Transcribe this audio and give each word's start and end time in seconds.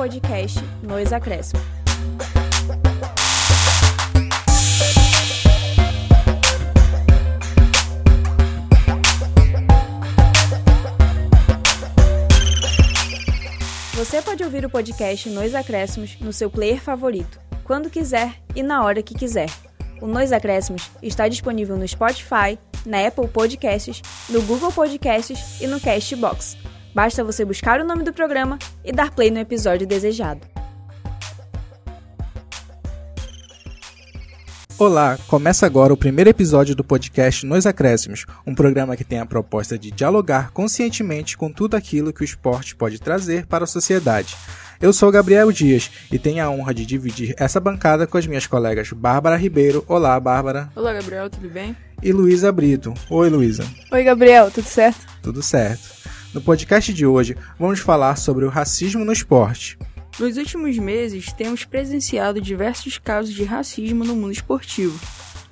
podcast 0.00 0.58
Nos 0.82 1.12
Acréscimos. 1.12 1.62
Você 13.94 14.22
pode 14.22 14.42
ouvir 14.42 14.64
o 14.64 14.70
podcast 14.70 15.28
Nos 15.28 15.54
Acréscimos 15.54 16.16
no 16.18 16.32
seu 16.32 16.48
player 16.48 16.80
favorito, 16.80 17.38
quando 17.62 17.90
quiser 17.90 18.36
e 18.56 18.62
na 18.62 18.82
hora 18.82 19.02
que 19.02 19.14
quiser. 19.14 19.50
O 20.00 20.06
Nos 20.06 20.32
Acréscimos 20.32 20.90
está 21.02 21.28
disponível 21.28 21.76
no 21.76 21.86
Spotify, 21.86 22.58
na 22.86 23.06
Apple 23.06 23.28
Podcasts, 23.28 24.00
no 24.30 24.40
Google 24.40 24.72
Podcasts 24.72 25.60
e 25.60 25.66
no 25.66 25.78
Castbox. 25.78 26.56
Basta 26.94 27.22
você 27.22 27.44
buscar 27.44 27.80
o 27.80 27.84
nome 27.84 28.02
do 28.02 28.12
programa 28.12 28.58
e 28.84 28.92
dar 28.92 29.10
play 29.10 29.30
no 29.30 29.38
episódio 29.38 29.86
desejado. 29.86 30.40
Olá, 34.80 35.18
começa 35.28 35.66
agora 35.66 35.92
o 35.92 35.96
primeiro 35.96 36.30
episódio 36.30 36.74
do 36.74 36.82
podcast 36.82 37.44
Nos 37.44 37.66
Acréscimos, 37.66 38.24
um 38.46 38.54
programa 38.54 38.96
que 38.96 39.04
tem 39.04 39.18
a 39.18 39.26
proposta 39.26 39.78
de 39.78 39.90
dialogar 39.90 40.52
conscientemente 40.52 41.36
com 41.36 41.52
tudo 41.52 41.76
aquilo 41.76 42.14
que 42.14 42.22
o 42.22 42.24
esporte 42.24 42.74
pode 42.74 42.98
trazer 42.98 43.46
para 43.46 43.64
a 43.64 43.66
sociedade. 43.66 44.34
Eu 44.80 44.94
sou 44.94 45.12
Gabriel 45.12 45.52
Dias 45.52 45.90
e 46.10 46.18
tenho 46.18 46.42
a 46.42 46.48
honra 46.48 46.72
de 46.72 46.86
dividir 46.86 47.34
essa 47.36 47.60
bancada 47.60 48.06
com 48.06 48.16
as 48.16 48.26
minhas 48.26 48.46
colegas 48.46 48.90
Bárbara 48.90 49.36
Ribeiro. 49.36 49.84
Olá, 49.86 50.18
Bárbara. 50.18 50.70
Olá, 50.74 50.94
Gabriel, 50.94 51.28
tudo 51.28 51.50
bem? 51.50 51.76
E 52.02 52.10
Luísa 52.10 52.50
Brito. 52.50 52.94
Oi, 53.10 53.28
Luísa. 53.28 53.66
Oi, 53.92 54.02
Gabriel, 54.02 54.50
tudo 54.50 54.64
certo? 54.64 55.06
Tudo 55.22 55.42
certo. 55.42 55.99
No 56.32 56.40
podcast 56.40 56.92
de 56.92 57.04
hoje, 57.04 57.36
vamos 57.58 57.80
falar 57.80 58.14
sobre 58.14 58.44
o 58.44 58.48
racismo 58.48 59.04
no 59.04 59.12
esporte. 59.12 59.76
Nos 60.16 60.36
últimos 60.36 60.78
meses, 60.78 61.32
temos 61.32 61.64
presenciado 61.64 62.40
diversos 62.40 62.98
casos 62.98 63.34
de 63.34 63.42
racismo 63.42 64.04
no 64.04 64.14
mundo 64.14 64.30
esportivo. 64.30 64.96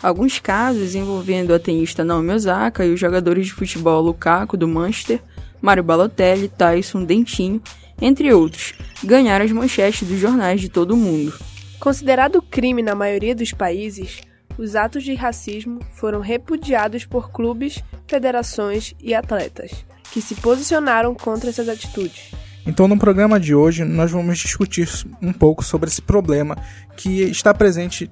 Alguns 0.01 0.39
casos 0.39 0.95
envolvendo 0.95 1.53
a 1.53 1.59
tenista 1.59 2.05
Naomi 2.05 2.31
Osaka 2.31 2.85
e 2.85 2.93
os 2.93 3.01
jogadores 3.01 3.47
de 3.47 3.53
futebol 3.53 4.01
Lukaku 4.01 4.57
do 4.57 4.69
Manchester, 4.69 5.21
Mario 5.61 5.83
Balotelli, 5.83 6.49
Tyson, 6.49 7.03
Dentinho, 7.03 7.61
entre 8.01 8.33
outros, 8.33 8.75
ganharam 9.03 9.45
as 9.45 9.51
manchetes 9.51 10.07
dos 10.07 10.21
jornais 10.21 10.61
de 10.61 10.69
todo 10.69 10.93
o 10.93 10.97
mundo. 10.97 11.35
Considerado 11.81 12.41
crime 12.41 12.83
na 12.83 12.95
maioria 12.95 13.35
dos 13.35 13.53
países, 13.53 14.21
os 14.57 14.77
atos 14.77 15.03
de 15.03 15.15
racismo 15.15 15.81
foram 15.97 16.21
repudiados 16.21 17.05
por 17.05 17.33
clubes, 17.33 17.83
federações 18.07 18.95
e 19.01 19.13
atletas, 19.13 19.85
que 20.19 20.23
se 20.23 20.35
posicionaram 20.35 21.15
contra 21.15 21.49
essas 21.49 21.69
atitudes. 21.69 22.33
Então, 22.67 22.89
no 22.89 22.99
programa 22.99 23.39
de 23.39 23.55
hoje, 23.55 23.85
nós 23.85 24.11
vamos 24.11 24.37
discutir 24.39 24.89
um 25.23 25.33
pouco 25.33 25.63
sobre 25.63 25.89
esse 25.89 26.03
problema 26.03 26.57
que 26.97 27.23
está 27.23 27.55
presente 27.55 28.11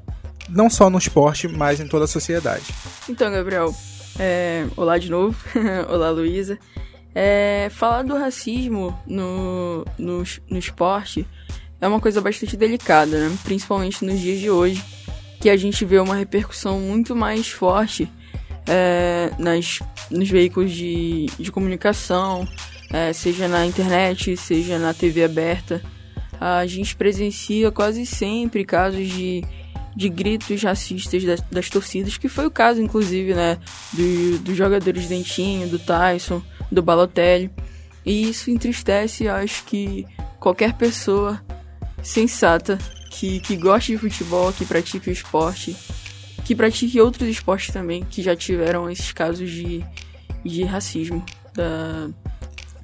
não 0.48 0.70
só 0.70 0.88
no 0.88 0.98
esporte, 0.98 1.48
mas 1.48 1.80
em 1.80 1.88
toda 1.88 2.04
a 2.04 2.08
sociedade. 2.08 2.64
Então, 3.08 3.30
Gabriel, 3.32 3.74
é... 4.20 4.66
olá 4.76 4.98
de 4.98 5.10
novo. 5.10 5.36
olá, 5.90 6.10
Luísa. 6.10 6.56
É... 7.12 7.68
Falar 7.72 8.04
do 8.04 8.16
racismo 8.16 8.96
no, 9.04 9.84
no, 9.98 10.22
no 10.48 10.58
esporte 10.58 11.26
é 11.80 11.88
uma 11.88 12.00
coisa 12.00 12.20
bastante 12.20 12.56
delicada, 12.56 13.28
né? 13.28 13.36
principalmente 13.42 14.04
nos 14.04 14.20
dias 14.20 14.38
de 14.38 14.48
hoje, 14.48 14.82
que 15.40 15.50
a 15.50 15.56
gente 15.56 15.84
vê 15.84 15.98
uma 15.98 16.14
repercussão 16.14 16.78
muito 16.78 17.16
mais 17.16 17.50
forte 17.50 18.08
é, 18.66 19.30
nas, 19.38 19.80
nos 20.10 20.28
veículos 20.28 20.72
de, 20.72 21.26
de 21.38 21.52
comunicação, 21.52 22.46
é, 22.92 23.12
seja 23.12 23.48
na 23.48 23.66
internet, 23.66 24.36
seja 24.36 24.78
na 24.78 24.92
TV 24.92 25.24
aberta. 25.24 25.82
A 26.40 26.66
gente 26.66 26.94
presencia 26.94 27.70
quase 27.70 28.04
sempre 28.04 28.64
casos 28.64 29.08
de, 29.08 29.42
de 29.94 30.08
gritos 30.08 30.62
racistas 30.62 31.24
das, 31.24 31.40
das 31.40 31.70
torcidas, 31.70 32.18
que 32.18 32.28
foi 32.28 32.46
o 32.46 32.50
caso, 32.50 32.82
inclusive, 32.82 33.34
né, 33.34 33.58
do, 33.92 34.38
dos 34.40 34.56
jogadores 34.56 35.06
Dentinho, 35.06 35.68
do 35.68 35.78
Tyson, 35.78 36.42
do 36.70 36.82
Balotelli. 36.82 37.50
E 38.04 38.28
isso 38.28 38.50
entristece, 38.50 39.28
acho 39.28 39.64
que 39.64 40.06
qualquer 40.38 40.74
pessoa 40.74 41.42
sensata 42.02 42.78
que, 43.10 43.40
que 43.40 43.56
goste 43.56 43.92
de 43.92 43.98
futebol, 43.98 44.52
que 44.52 44.64
pratique 44.64 45.08
o 45.08 45.12
esporte, 45.12 45.74
que 46.46 46.54
pratique 46.54 47.00
outros 47.00 47.28
esportes 47.28 47.72
também, 47.72 48.04
que 48.04 48.22
já 48.22 48.36
tiveram 48.36 48.88
esses 48.88 49.10
casos 49.10 49.50
de, 49.50 49.84
de 50.44 50.62
racismo 50.62 51.26
da, 51.52 52.08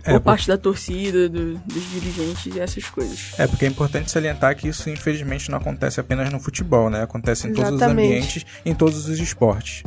é, 0.05 0.15
por 0.15 0.21
parte 0.21 0.49
da 0.49 0.59
torcida, 0.59 1.29
do, 1.29 1.57
dos 1.59 1.91
dirigentes 1.93 2.53
e 2.53 2.59
essas 2.59 2.85
coisas. 2.87 3.39
É, 3.39 3.47
porque 3.47 3.65
é 3.65 3.69
importante 3.69 4.11
salientar 4.11 4.57
que 4.57 4.67
isso, 4.67 4.91
infelizmente, 4.91 5.49
não 5.49 5.59
acontece 5.59 6.01
apenas 6.01 6.29
no 6.33 6.41
futebol, 6.41 6.91
né? 6.91 7.05
Acontece 7.05 7.47
em 7.47 7.51
Exatamente. 7.51 7.79
todos 7.79 7.87
os 7.87 7.93
ambientes, 7.93 8.47
em 8.67 8.75
todos 8.75 9.09
os 9.09 9.21
esportes. 9.21 9.85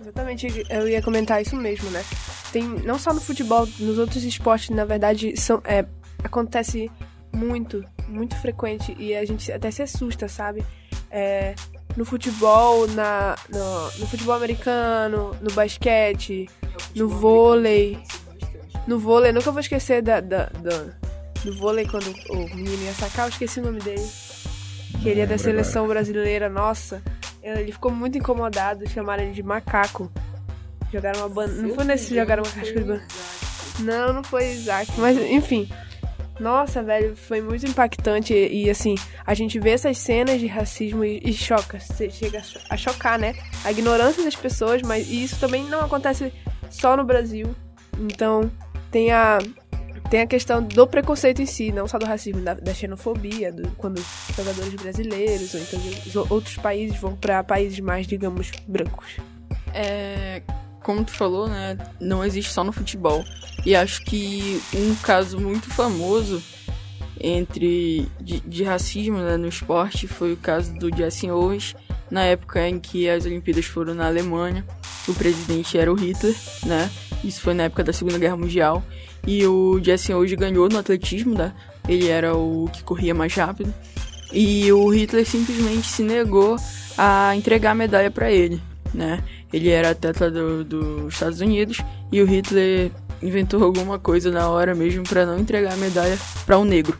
Exatamente, 0.00 0.64
eu 0.70 0.88
ia 0.88 1.02
comentar 1.02 1.42
isso 1.42 1.54
mesmo, 1.54 1.90
né? 1.90 2.02
Tem, 2.50 2.62
não 2.62 2.98
só 2.98 3.12
no 3.12 3.20
futebol, 3.20 3.68
nos 3.78 3.98
outros 3.98 4.24
esportes, 4.24 4.70
na 4.70 4.86
verdade, 4.86 5.38
são, 5.38 5.60
é, 5.66 5.84
acontece 6.24 6.90
muito, 7.30 7.84
muito 8.08 8.34
frequente 8.36 8.96
e 8.98 9.14
a 9.14 9.22
gente 9.26 9.52
até 9.52 9.70
se 9.70 9.82
assusta, 9.82 10.28
sabe? 10.28 10.64
É, 11.10 11.54
no 11.98 12.04
futebol, 12.04 12.86
na, 12.86 13.34
no, 13.48 13.82
no, 13.98 14.06
futebol 14.06 14.36
americano, 14.36 15.36
no 15.40 15.50
basquete, 15.50 16.48
no 16.94 17.08
vôlei. 17.08 17.98
No 18.86 19.00
vôlei, 19.00 19.32
nunca 19.32 19.50
vou 19.50 19.58
esquecer 19.58 20.00
da, 20.00 20.20
da, 20.20 20.44
da, 20.44 20.94
do 21.44 21.56
vôlei 21.58 21.88
quando 21.88 22.06
o 22.30 22.36
menino 22.54 22.84
ia 22.84 22.94
sacar, 22.94 23.26
eu 23.26 23.30
esqueci 23.30 23.58
o 23.58 23.64
nome 23.64 23.80
dele. 23.80 24.08
Que 25.02 25.08
ele 25.08 25.22
é 25.22 25.26
da 25.26 25.36
seleção 25.36 25.88
brasileira, 25.88 26.48
nossa. 26.48 27.02
Ele 27.42 27.72
ficou 27.72 27.90
muito 27.90 28.16
incomodado, 28.16 28.88
chamaram 28.88 29.24
ele 29.24 29.32
de 29.32 29.42
macaco. 29.42 30.08
Jogaram 30.92 31.18
uma 31.20 31.28
banda. 31.28 31.52
Não 31.52 31.74
foi 31.74 31.84
nesse 31.84 32.14
jogaram 32.14 32.44
uma 32.44 32.52
casca 32.52 32.78
de 32.78 32.84
banda. 32.84 33.06
Não, 33.80 34.12
não 34.12 34.22
foi 34.22 34.52
Isaac. 34.52 34.88
Mas, 34.98 35.18
enfim. 35.18 35.68
Nossa, 36.38 36.82
velho, 36.82 37.16
foi 37.16 37.40
muito 37.40 37.66
impactante. 37.66 38.32
E, 38.32 38.70
assim, 38.70 38.94
a 39.26 39.34
gente 39.34 39.58
vê 39.58 39.70
essas 39.70 39.98
cenas 39.98 40.40
de 40.40 40.46
racismo 40.46 41.04
e, 41.04 41.20
e 41.24 41.32
choca. 41.32 41.80
Você 41.80 42.10
chega 42.10 42.42
a 42.70 42.76
chocar, 42.76 43.18
né? 43.18 43.34
A 43.64 43.70
ignorância 43.70 44.22
das 44.22 44.36
pessoas, 44.36 44.82
mas 44.82 45.10
isso 45.10 45.38
também 45.40 45.64
não 45.64 45.80
acontece 45.80 46.32
só 46.70 46.96
no 46.96 47.04
Brasil. 47.04 47.54
Então, 47.98 48.50
tem 48.90 49.10
a, 49.10 49.38
tem 50.10 50.22
a 50.22 50.26
questão 50.26 50.62
do 50.62 50.86
preconceito 50.86 51.42
em 51.42 51.46
si, 51.46 51.70
não 51.72 51.86
só 51.86 51.98
do 51.98 52.06
racismo, 52.06 52.40
da, 52.40 52.54
da 52.54 52.72
xenofobia, 52.72 53.52
do, 53.52 53.68
quando 53.72 54.02
jogadores 54.34 54.74
brasileiros 54.74 55.54
ou 55.54 55.60
então 55.60 56.26
outros 56.30 56.56
países 56.56 56.98
vão 56.98 57.14
para 57.14 57.44
países 57.44 57.78
mais, 57.80 58.06
digamos, 58.06 58.50
brancos. 58.66 59.16
É, 59.74 60.42
como 60.88 61.04
tu 61.04 61.12
falou, 61.12 61.46
né, 61.46 61.76
não 62.00 62.24
existe 62.24 62.50
só 62.50 62.64
no 62.64 62.72
futebol. 62.72 63.22
E 63.66 63.76
acho 63.76 64.02
que 64.06 64.58
um 64.74 64.94
caso 64.94 65.38
muito 65.38 65.68
famoso 65.68 66.42
entre 67.20 68.08
de, 68.18 68.40
de 68.40 68.64
racismo 68.64 69.18
né, 69.18 69.36
no 69.36 69.46
esporte 69.46 70.08
foi 70.08 70.32
o 70.32 70.36
caso 70.38 70.72
do 70.76 70.88
Jesse 70.96 71.30
Owens, 71.30 71.76
na 72.10 72.22
época 72.22 72.66
em 72.66 72.80
que 72.80 73.06
as 73.06 73.26
Olimpíadas 73.26 73.66
foram 73.66 73.92
na 73.92 74.06
Alemanha. 74.06 74.64
O 75.06 75.12
presidente 75.12 75.76
era 75.76 75.92
o 75.92 75.94
Hitler, 75.94 76.34
né? 76.64 76.90
Isso 77.22 77.42
foi 77.42 77.52
na 77.52 77.64
época 77.64 77.84
da 77.84 77.92
Segunda 77.92 78.16
Guerra 78.16 78.38
Mundial. 78.38 78.82
E 79.26 79.44
o 79.46 79.78
Jesse 79.82 80.14
Owens 80.14 80.32
ganhou 80.32 80.70
no 80.70 80.78
atletismo, 80.78 81.34
né? 81.34 81.52
Ele 81.86 82.08
era 82.08 82.34
o 82.34 82.66
que 82.72 82.82
corria 82.82 83.14
mais 83.14 83.34
rápido. 83.34 83.74
E 84.32 84.72
o 84.72 84.88
Hitler 84.88 85.26
simplesmente 85.26 85.86
se 85.86 86.02
negou 86.02 86.56
a 86.96 87.36
entregar 87.36 87.72
a 87.72 87.74
medalha 87.74 88.10
para 88.10 88.32
ele, 88.32 88.58
né? 88.94 89.22
Ele 89.52 89.70
era 89.70 89.90
atleta 89.90 90.30
do, 90.30 90.64
dos 90.64 91.14
Estados 91.14 91.40
Unidos 91.40 91.80
e 92.12 92.20
o 92.20 92.26
Hitler 92.26 92.90
inventou 93.22 93.62
alguma 93.62 93.98
coisa 93.98 94.30
na 94.30 94.48
hora 94.48 94.74
mesmo 94.74 95.04
para 95.04 95.26
não 95.26 95.38
entregar 95.38 95.72
a 95.72 95.76
medalha 95.76 96.18
para 96.46 96.58
um 96.58 96.64
negro. 96.64 96.96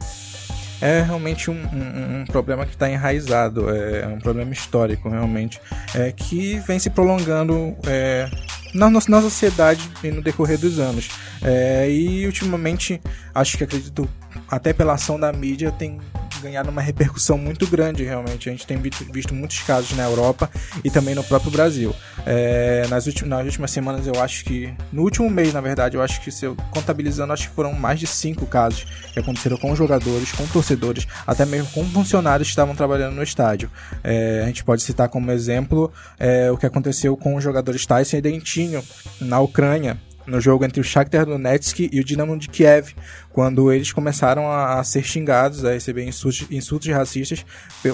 É 0.80 1.02
realmente 1.02 1.50
um, 1.50 1.54
um, 1.54 2.20
um 2.20 2.24
problema 2.26 2.64
que 2.64 2.72
está 2.72 2.88
enraizado, 2.88 3.68
é 3.68 4.06
um 4.06 4.18
problema 4.18 4.52
histórico 4.52 5.08
realmente, 5.08 5.60
é, 5.94 6.12
que 6.12 6.60
vem 6.60 6.78
se 6.78 6.88
prolongando 6.88 7.76
é, 7.84 8.30
na, 8.72 8.88
na 8.88 9.20
sociedade 9.20 9.90
no 10.04 10.22
decorrer 10.22 10.58
dos 10.58 10.78
anos. 10.78 11.08
É, 11.42 11.90
e 11.90 12.24
ultimamente, 12.26 13.00
acho 13.34 13.58
que 13.58 13.64
acredito, 13.64 14.08
até 14.50 14.72
pela 14.72 14.94
ação 14.94 15.18
da 15.18 15.32
mídia, 15.32 15.70
tem 15.70 15.98
ganhado 16.38 16.70
uma 16.70 16.80
repercussão 16.80 17.36
muito 17.36 17.66
grande, 17.66 18.04
realmente. 18.04 18.48
A 18.48 18.52
gente 18.52 18.66
tem 18.66 18.78
visto, 18.78 19.34
muitos 19.34 19.60
casos 19.60 19.96
na 19.96 20.04
Europa 20.04 20.50
e 20.84 20.90
também 20.90 21.14
no 21.14 21.24
próprio 21.24 21.50
Brasil. 21.50 21.94
É, 22.24 22.86
nas, 22.88 23.06
últimas, 23.06 23.30
nas 23.30 23.46
últimas 23.46 23.70
semanas, 23.70 24.06
eu 24.06 24.20
acho 24.22 24.44
que. 24.44 24.72
No 24.92 25.02
último 25.02 25.28
mês, 25.28 25.52
na 25.52 25.60
verdade, 25.60 25.96
eu 25.96 26.02
acho 26.02 26.20
que, 26.20 26.30
se 26.30 26.44
eu 26.44 26.56
contabilizando, 26.70 27.32
acho 27.32 27.48
que 27.48 27.54
foram 27.54 27.72
mais 27.72 28.00
de 28.00 28.06
cinco 28.06 28.46
casos 28.46 28.86
que 29.12 29.18
aconteceram 29.18 29.56
com 29.56 29.74
jogadores, 29.74 30.32
com 30.32 30.46
torcedores, 30.46 31.06
até 31.26 31.44
mesmo 31.44 31.68
com 31.70 31.84
funcionários 31.84 32.48
que 32.48 32.52
estavam 32.52 32.74
trabalhando 32.74 33.14
no 33.14 33.22
estádio. 33.22 33.70
É, 34.02 34.40
a 34.42 34.46
gente 34.46 34.64
pode 34.64 34.82
citar 34.82 35.08
como 35.08 35.30
exemplo 35.30 35.92
é, 36.18 36.50
o 36.50 36.56
que 36.56 36.66
aconteceu 36.66 37.16
com 37.16 37.34
os 37.34 37.44
jogadores 37.44 37.84
Tyson 37.84 38.16
e 38.16 38.20
Dentinho 38.20 38.82
na 39.20 39.40
Ucrânia 39.40 39.98
no 40.28 40.40
jogo 40.40 40.64
entre 40.64 40.80
o 40.80 40.84
Shakhtar 40.84 41.26
Donetsk 41.26 41.88
e 41.90 42.00
o 42.00 42.04
Dinamo 42.04 42.38
de 42.38 42.48
Kiev, 42.48 42.94
quando 43.30 43.72
eles 43.72 43.92
começaram 43.92 44.50
a, 44.50 44.78
a 44.78 44.84
ser 44.84 45.02
xingados, 45.02 45.64
a 45.64 45.72
receber 45.72 46.04
insultos, 46.04 46.46
insultos 46.50 46.88
racistas 46.88 47.44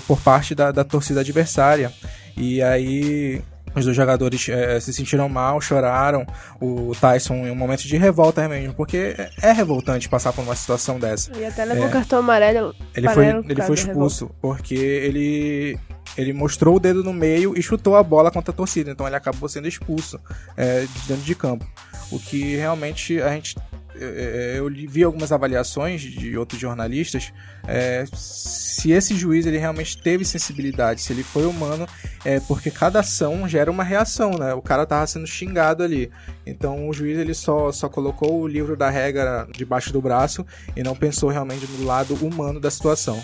por 0.06 0.20
parte 0.20 0.54
da, 0.54 0.72
da 0.72 0.84
torcida 0.84 1.20
adversária. 1.20 1.92
E 2.36 2.60
aí 2.60 3.40
os 3.74 3.84
dois 3.84 3.96
jogadores 3.96 4.48
é, 4.48 4.78
se 4.80 4.92
sentiram 4.92 5.28
mal, 5.28 5.60
choraram. 5.60 6.26
O 6.60 6.92
Tyson 7.00 7.34
em 7.46 7.50
um 7.50 7.54
momento 7.54 7.82
de 7.82 7.96
revolta 7.96 8.48
mesmo, 8.48 8.74
porque 8.74 9.16
é 9.42 9.52
revoltante 9.52 10.08
passar 10.08 10.32
por 10.32 10.42
uma 10.42 10.54
situação 10.54 10.98
dessa. 10.98 11.30
E 11.36 11.44
até 11.44 11.64
levou 11.64 11.86
é, 11.86 11.90
cartão 11.90 12.18
amarelo. 12.18 12.74
Ele 12.94 13.08
foi, 13.08 13.26
ele 13.26 13.62
foi 13.62 13.74
expulso, 13.74 14.30
porque 14.40 14.74
ele 14.74 15.78
ele 16.16 16.32
mostrou 16.32 16.76
o 16.76 16.80
dedo 16.80 17.02
no 17.02 17.12
meio 17.12 17.58
e 17.58 17.62
chutou 17.62 17.96
a 17.96 18.02
bola 18.02 18.30
contra 18.30 18.52
a 18.52 18.56
torcida, 18.56 18.90
então 18.90 19.06
ele 19.06 19.16
acabou 19.16 19.48
sendo 19.48 19.66
expulso 19.66 20.20
é, 20.56 20.82
de 20.82 21.08
dentro 21.08 21.24
de 21.24 21.34
campo. 21.34 21.66
O 22.10 22.18
que 22.18 22.56
realmente 22.56 23.20
a 23.20 23.30
gente 23.30 23.56
é, 23.58 23.60
é, 23.60 23.73
eu 23.94 24.68
vi 24.88 25.02
algumas 25.02 25.32
avaliações 25.32 26.00
de 26.00 26.36
outros 26.36 26.60
jornalistas 26.60 27.32
é, 27.66 28.04
se 28.12 28.92
esse 28.92 29.16
juiz 29.16 29.46
ele 29.46 29.56
realmente 29.56 29.96
teve 29.96 30.24
sensibilidade, 30.24 31.00
se 31.00 31.12
ele 31.12 31.22
foi 31.22 31.46
humano, 31.46 31.86
é 32.24 32.38
porque 32.40 32.70
cada 32.70 33.00
ação 33.00 33.48
gera 33.48 33.70
uma 33.70 33.82
reação, 33.82 34.32
né? 34.32 34.52
O 34.52 34.60
cara 34.60 34.84
tava 34.84 35.06
sendo 35.06 35.26
xingado 35.26 35.82
ali, 35.82 36.10
então 36.44 36.88
o 36.88 36.92
juiz 36.92 37.18
ele 37.18 37.34
só, 37.34 37.72
só 37.72 37.88
colocou 37.88 38.40
o 38.40 38.46
livro 38.46 38.76
da 38.76 38.90
regra 38.90 39.46
debaixo 39.52 39.92
do 39.92 40.02
braço 40.02 40.44
e 40.76 40.82
não 40.82 40.94
pensou 40.94 41.30
realmente 41.30 41.66
no 41.66 41.86
lado 41.86 42.14
humano 42.14 42.60
da 42.60 42.70
situação. 42.70 43.22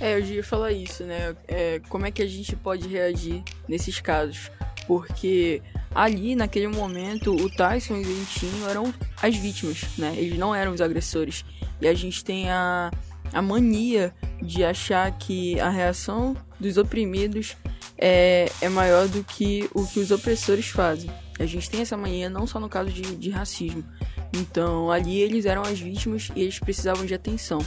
É, 0.00 0.14
eu 0.14 0.20
ia 0.20 0.44
falar 0.44 0.72
isso, 0.72 1.04
né? 1.04 1.34
É, 1.46 1.80
como 1.88 2.06
é 2.06 2.10
que 2.10 2.22
a 2.22 2.26
gente 2.26 2.54
pode 2.56 2.88
reagir 2.88 3.42
nesses 3.68 4.00
casos? 4.00 4.50
Porque 4.86 5.62
ali, 5.94 6.34
naquele 6.34 6.68
momento, 6.68 7.34
o 7.34 7.48
Tyson 7.48 7.96
e 7.96 8.02
o 8.02 8.04
Dentinho 8.04 8.68
eram 8.68 8.92
as 9.22 9.36
vítimas, 9.36 9.82
né? 9.96 10.14
Eles 10.16 10.38
não 10.38 10.54
eram 10.54 10.72
os 10.72 10.80
agressores. 10.80 11.44
E 11.80 11.86
a 11.86 11.94
gente 11.94 12.24
tem 12.24 12.50
a, 12.50 12.90
a 13.32 13.40
mania 13.40 14.14
de 14.42 14.64
achar 14.64 15.10
que 15.18 15.58
a 15.60 15.68
reação 15.68 16.36
dos 16.58 16.76
oprimidos 16.76 17.56
é, 17.96 18.50
é 18.60 18.68
maior 18.68 19.06
do 19.08 19.22
que 19.22 19.68
o 19.72 19.86
que 19.86 20.00
os 20.00 20.10
opressores 20.10 20.66
fazem. 20.66 21.10
A 21.38 21.46
gente 21.46 21.68
tem 21.70 21.80
essa 21.80 21.96
mania 21.96 22.28
não 22.28 22.46
só 22.46 22.58
no 22.60 22.68
caso 22.68 22.90
de, 22.90 23.02
de 23.16 23.30
racismo. 23.30 23.84
Então, 24.32 24.90
ali 24.90 25.20
eles 25.20 25.46
eram 25.46 25.62
as 25.62 25.78
vítimas 25.78 26.30
e 26.34 26.42
eles 26.42 26.58
precisavam 26.58 27.06
de 27.06 27.14
atenção. 27.14 27.58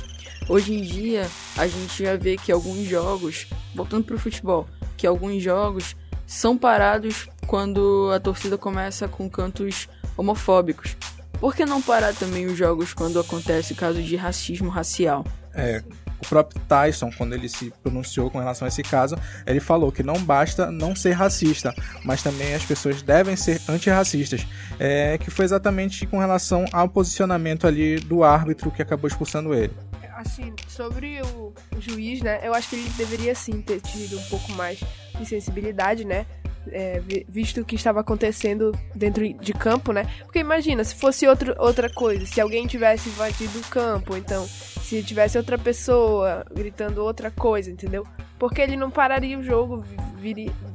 Hoje 0.50 0.74
em 0.74 0.82
dia, 0.82 1.30
a 1.58 1.68
gente 1.68 2.04
já 2.04 2.16
vê 2.16 2.36
que 2.38 2.52
alguns 2.52 2.86
jogos, 2.86 3.48
voltando 3.74 4.04
para 4.04 4.16
o 4.16 4.20
futebol, 4.20 4.68
que 4.98 5.08
alguns 5.08 5.42
jogos 5.42 5.96
são 6.26 6.58
parados 6.58 7.30
quando 7.48 8.12
a 8.14 8.20
torcida 8.20 8.58
começa 8.58 9.08
com 9.08 9.30
cantos 9.30 9.88
homofóbicos. 10.18 10.98
Por 11.40 11.56
que 11.56 11.66
não 11.66 11.82
parar 11.82 12.14
também 12.14 12.46
os 12.46 12.58
jogos 12.58 12.94
quando 12.94 13.20
acontece 13.20 13.74
casos 13.74 14.04
de 14.04 14.16
racismo 14.16 14.70
racial? 14.70 15.24
É, 15.54 15.84
o 16.20 16.28
próprio 16.28 16.60
Tyson, 16.68 17.12
quando 17.16 17.34
ele 17.34 17.48
se 17.48 17.72
pronunciou 17.84 18.30
com 18.30 18.40
relação 18.40 18.66
a 18.66 18.70
esse 18.70 18.84
caso, 18.84 19.16
ele 19.46 19.60
falou 19.60 19.92
que 19.92 20.04
não 20.04 20.16
basta 20.16 20.72
não 20.72 20.96
ser 20.96 21.12
racista, 21.12 21.74
mas 22.04 22.24
também 22.24 22.54
as 22.54 22.66
pessoas 22.66 23.02
devem 23.02 23.36
ser 23.36 23.62
antirracistas. 23.70 24.46
É, 24.80 25.18
que 25.18 25.30
foi 25.30 25.46
exatamente 25.46 26.06
com 26.06 26.20
relação 26.20 26.66
ao 26.72 26.90
posicionamento 26.90 27.66
ali 27.66 28.00
do 28.00 28.24
árbitro 28.24 28.72
que 28.72 28.82
acabou 28.82 29.08
expulsando 29.08 29.54
ele. 29.54 29.74
Assim, 30.16 30.54
sobre 30.68 31.22
o, 31.22 31.54
o 31.76 31.80
juiz, 31.80 32.22
né? 32.22 32.40
Eu 32.44 32.54
acho 32.56 32.70
que 32.70 32.76
ele 32.76 32.90
deveria 32.98 33.36
sim 33.36 33.62
ter 33.62 33.80
tido 33.80 34.18
um 34.18 34.24
pouco 34.24 34.52
mais 34.54 34.80
de 35.20 35.26
sensibilidade, 35.26 36.04
né? 36.04 36.26
É, 36.72 37.02
visto 37.28 37.62
o 37.62 37.66
que 37.66 37.76
estava 37.76 38.00
acontecendo 38.02 38.78
dentro 38.96 39.28
de 39.34 39.54
campo, 39.54 39.92
né? 39.92 40.06
Porque 40.24 40.40
imagina, 40.40 40.84
se 40.84 40.96
fosse 40.96 41.28
outro, 41.28 41.56
outra 41.58 41.90
coisa, 41.90 42.26
se 42.26 42.42
alguém 42.42 42.68
tivesse 42.68 43.10
invadido 43.10 43.60
o 43.60 43.64
campo, 43.64 44.16
então, 44.16 44.46
se 44.46 45.04
tivesse 45.04 45.38
outra 45.38 45.58
pessoa 45.58 46.46
gritando 46.54 47.04
outra 47.04 47.30
coisa, 47.32 47.70
entendeu? 47.70 48.06
Porque 48.40 48.62
ele 48.62 48.76
não 48.76 48.92
pararia 48.92 49.38
o 49.38 49.44
jogo, 49.44 49.84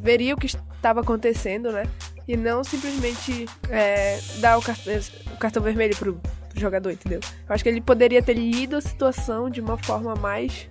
veria 0.01 0.35
o 0.35 0.39
que 0.39 0.47
estava 0.47 1.01
acontecendo, 1.01 1.71
né? 1.71 1.85
E 2.27 2.37
não 2.37 2.63
simplesmente 2.63 3.47
é, 3.69 4.21
dar 4.39 4.59
o 4.59 4.63
cartão, 4.63 4.95
o 5.33 5.37
cartão 5.37 5.63
vermelho 5.63 5.97
pro, 5.97 6.15
pro 6.15 6.61
jogador, 6.61 6.91
entendeu? 6.91 7.21
Eu 7.49 7.55
acho 7.55 7.63
que 7.63 7.71
ele 7.71 7.81
poderia 7.81 8.23
ter 8.23 8.35
lido 8.35 8.77
a 8.77 8.81
situação 8.81 9.49
de 9.51 9.61
uma 9.61 9.77
forma 9.79 10.15
mais, 10.15 10.69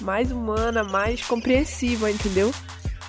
mais 0.00 0.30
humana, 0.30 0.82
mais 0.82 1.22
compreensiva, 1.22 2.10
entendeu? 2.10 2.50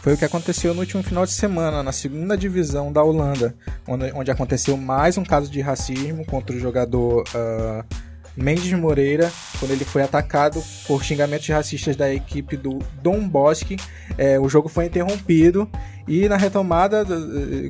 Foi 0.02 0.14
o 0.14 0.18
que 0.18 0.26
aconteceu 0.26 0.74
no 0.74 0.80
último 0.80 1.04
final 1.04 1.26
de 1.26 1.32
semana, 1.32 1.84
na 1.84 1.92
segunda 1.92 2.36
divisão 2.36 2.92
da 2.92 3.04
Holanda, 3.04 3.56
onde, 3.88 4.12
onde 4.14 4.32
aconteceu 4.32 4.76
mais 4.76 5.16
um 5.16 5.24
caso 5.24 5.50
de 5.50 5.62
racismo 5.62 6.26
contra 6.26 6.56
o 6.56 6.60
jogador 6.60 7.24
uh, 7.36 8.11
Mendes 8.36 8.72
Moreira, 8.74 9.32
quando 9.60 9.72
ele 9.72 9.86
foi 9.86 10.02
atacado 10.02 10.64
por 10.88 11.04
xingamentos 11.04 11.48
racistas 11.48 11.96
da 11.96 12.14
equipe 12.14 12.56
do 12.58 12.80
Dom 13.02 13.28
Bosque. 13.28 13.78
É, 14.18 14.40
o 14.40 14.48
jogo 14.50 14.70
foi 14.70 14.86
interrompido 14.86 15.70
e 16.08 16.28
na 16.28 16.36
retomada, 16.36 17.06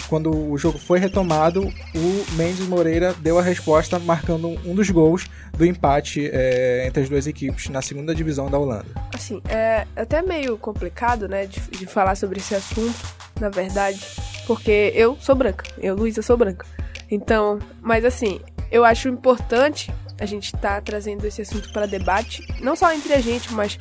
quando 0.07 0.31
o 0.35 0.57
jogo 0.57 0.79
foi 0.79 0.99
retomado, 0.99 1.61
o 1.61 2.33
Mendes 2.35 2.65
Moreira 2.67 3.13
deu 3.19 3.37
a 3.37 3.41
resposta 3.41 3.99
marcando 3.99 4.49
um 4.65 4.73
dos 4.73 4.89
gols 4.89 5.29
do 5.57 5.65
empate 5.65 6.29
é, 6.31 6.85
entre 6.87 7.03
as 7.03 7.09
duas 7.09 7.27
equipes 7.27 7.69
na 7.69 7.81
segunda 7.81 8.15
divisão 8.15 8.49
da 8.49 8.57
Holanda. 8.57 8.87
Assim, 9.13 9.41
é 9.49 9.85
até 9.95 10.21
meio 10.21 10.57
complicado, 10.57 11.27
né, 11.27 11.45
de, 11.45 11.59
de 11.59 11.85
falar 11.85 12.15
sobre 12.15 12.39
esse 12.39 12.55
assunto, 12.55 12.97
na 13.39 13.49
verdade, 13.49 13.99
porque 14.47 14.91
eu 14.95 15.17
sou 15.19 15.35
branca, 15.35 15.65
eu, 15.77 15.95
Luísa, 15.95 16.21
sou 16.21 16.37
branca. 16.37 16.65
Então, 17.09 17.59
mas 17.81 18.05
assim, 18.05 18.39
eu 18.71 18.85
acho 18.85 19.09
importante 19.09 19.91
a 20.21 20.25
gente 20.27 20.45
estar 20.45 20.75
tá 20.75 20.81
trazendo 20.81 21.25
esse 21.25 21.41
assunto 21.41 21.73
para 21.73 21.87
debate, 21.87 22.45
não 22.61 22.75
só 22.75 22.93
entre 22.93 23.13
a 23.13 23.19
gente, 23.19 23.51
mas 23.51 23.75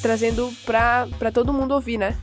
trazendo 0.00 0.50
para 0.64 1.32
todo 1.34 1.52
mundo 1.52 1.74
ouvir, 1.74 1.98
né? 1.98 2.16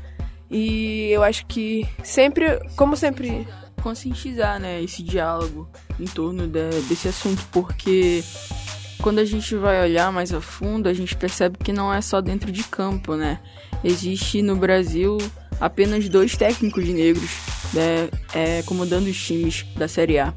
E 0.50 1.10
eu 1.12 1.22
acho 1.22 1.46
que 1.46 1.86
sempre, 2.02 2.60
como 2.78 2.96
sempre, 2.96 3.46
conscientizar, 3.84 4.58
né, 4.58 4.82
esse 4.82 5.04
diálogo 5.04 5.70
em 6.00 6.06
torno 6.06 6.48
de, 6.48 6.70
desse 6.88 7.10
assunto, 7.10 7.46
porque 7.52 8.24
quando 9.02 9.20
a 9.20 9.26
gente 9.26 9.54
vai 9.58 9.84
olhar 9.84 10.14
mais 10.14 10.34
a 10.34 10.40
fundo, 10.40 10.88
a 10.88 10.94
gente 10.94 11.16
percebe 11.18 11.58
que 11.62 11.74
não 11.74 11.94
é 11.94 12.00
só 12.00 12.22
dentro 12.22 12.50
de 12.50 12.64
campo, 12.64 13.16
né? 13.16 13.42
Existe 13.84 14.42
no 14.42 14.56
Brasil 14.56 15.18
apenas 15.60 16.08
dois 16.08 16.38
técnicos 16.38 16.88
negros 16.88 17.30
né, 17.74 18.10
é, 18.34 18.64
comandando 18.64 19.10
os 19.10 19.22
times 19.22 19.66
da 19.76 19.90
Série 19.90 20.20
A. 20.20 20.34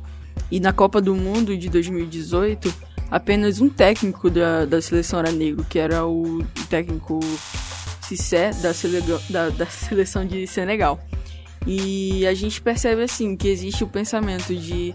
E 0.50 0.58
na 0.58 0.72
Copa 0.72 1.00
do 1.00 1.14
Mundo 1.14 1.56
de 1.56 1.68
2018, 1.68 2.74
apenas 3.10 3.60
um 3.60 3.68
técnico 3.68 4.30
da, 4.30 4.64
da 4.64 4.80
seleção 4.80 5.18
era 5.18 5.32
negro, 5.32 5.64
que 5.68 5.78
era 5.78 6.06
o 6.06 6.44
técnico 6.68 7.18
Cissé 8.02 8.50
da, 8.54 8.70
da, 9.28 9.48
da 9.50 9.66
seleção 9.66 10.24
de 10.24 10.46
Senegal. 10.46 11.00
E 11.66 12.26
a 12.26 12.34
gente 12.34 12.60
percebe 12.60 13.02
assim 13.02 13.36
que 13.36 13.48
existe 13.48 13.84
o 13.84 13.88
pensamento 13.88 14.54
de 14.54 14.94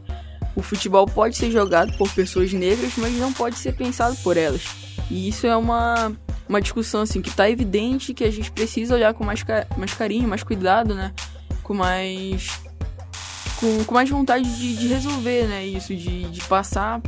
o 0.55 0.61
futebol 0.61 1.05
pode 1.05 1.35
ser 1.35 1.51
jogado 1.51 1.95
por 1.97 2.09
pessoas 2.11 2.51
negras, 2.53 2.93
mas 2.97 3.13
não 3.13 3.31
pode 3.33 3.57
ser 3.57 3.73
pensado 3.73 4.15
por 4.17 4.37
elas. 4.37 4.63
E 5.11 5.27
isso 5.27 5.45
é 5.45 5.55
uma, 5.55 6.13
uma 6.47 6.61
discussão 6.61 7.01
assim 7.01 7.21
que 7.21 7.29
está 7.29 7.49
evidente 7.49 8.13
que 8.13 8.23
a 8.23 8.31
gente 8.31 8.51
precisa 8.51 8.95
olhar 8.95 9.13
com 9.13 9.23
mais, 9.23 9.43
mais 9.77 9.93
carinho, 9.93 10.27
mais 10.27 10.43
cuidado, 10.43 10.95
né? 10.95 11.13
Com 11.61 11.73
mais 11.73 12.61
com, 13.59 13.83
com 13.83 13.93
mais 13.93 14.09
vontade 14.09 14.57
de, 14.57 14.75
de 14.77 14.87
resolver, 14.87 15.43
né? 15.47 15.65
Isso 15.65 15.93
de, 15.93 16.23
de 16.23 16.41
passar 16.43 17.01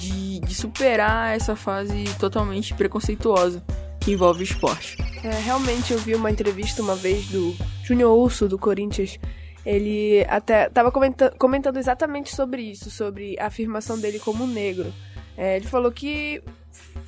de, 0.00 0.40
de 0.40 0.54
superar 0.54 1.36
essa 1.36 1.54
fase 1.54 2.04
totalmente 2.18 2.72
preconceituosa 2.74 3.62
que 4.00 4.12
envolve 4.12 4.40
o 4.40 4.44
esporte. 4.44 4.96
É, 5.22 5.30
realmente 5.40 5.92
eu 5.92 5.98
vi 5.98 6.14
uma 6.14 6.30
entrevista 6.30 6.82
uma 6.82 6.96
vez 6.96 7.26
do 7.26 7.54
Júnior 7.84 8.16
Urso, 8.16 8.48
do 8.48 8.58
Corinthians. 8.58 9.18
Ele 9.64 10.24
até 10.28 10.68
estava 10.68 10.90
comentando, 10.90 11.76
exatamente 11.76 12.34
sobre 12.34 12.62
isso, 12.62 12.90
sobre 12.90 13.38
a 13.38 13.46
afirmação 13.46 13.98
dele 13.98 14.18
como 14.18 14.46
negro. 14.46 14.90
É, 15.36 15.56
ele 15.56 15.66
falou 15.66 15.92
que 15.92 16.42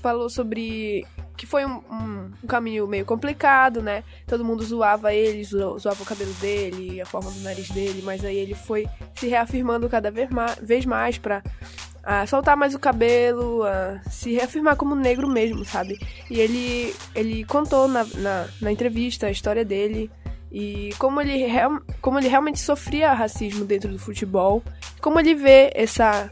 falou 0.02 0.28
sobre 0.28 1.06
que 1.36 1.46
foi 1.46 1.64
um, 1.64 1.82
um, 1.90 2.30
um, 2.42 2.46
caminho 2.46 2.86
meio 2.86 3.06
complicado, 3.06 3.80
né? 3.80 4.04
Todo 4.26 4.44
mundo 4.44 4.62
zoava 4.62 5.14
ele, 5.14 5.42
zoava 5.44 6.02
o 6.02 6.06
cabelo 6.06 6.32
dele, 6.34 7.00
a 7.00 7.06
forma 7.06 7.30
do 7.30 7.40
nariz 7.40 7.70
dele, 7.70 8.02
mas 8.04 8.24
aí 8.24 8.36
ele 8.36 8.54
foi 8.54 8.86
se 9.14 9.28
reafirmando 9.28 9.88
cada 9.88 10.10
vez 10.10 10.28
mais, 10.30 10.56
vez 10.60 10.84
mais 10.84 11.18
para 11.18 11.42
a 12.02 12.26
soltar 12.26 12.56
mais 12.56 12.74
o 12.74 12.78
cabelo, 12.78 13.62
a 13.64 14.00
se 14.10 14.32
reafirmar 14.32 14.76
como 14.76 14.94
negro 14.94 15.28
mesmo, 15.28 15.64
sabe? 15.64 16.00
E 16.28 16.40
ele, 16.40 16.94
ele 17.14 17.44
contou 17.44 17.86
na, 17.86 18.04
na, 18.04 18.48
na 18.60 18.72
entrevista 18.72 19.26
a 19.26 19.30
história 19.30 19.64
dele 19.64 20.10
e 20.50 20.90
como 20.98 21.20
ele, 21.20 21.46
como 22.00 22.18
ele 22.18 22.28
realmente 22.28 22.58
sofria 22.58 23.12
racismo 23.12 23.64
dentro 23.64 23.90
do 23.90 23.98
futebol, 23.98 24.62
como 25.00 25.18
ele 25.18 25.34
vê 25.34 25.70
essa, 25.74 26.30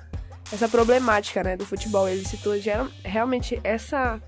essa 0.53 0.69
problemática 0.69 1.43
né, 1.43 1.57
do 1.57 1.65
futebol. 1.65 2.09
Ele 2.09 2.27
citou 2.27 2.53
realmente 3.05 3.59
essa, 3.63 4.21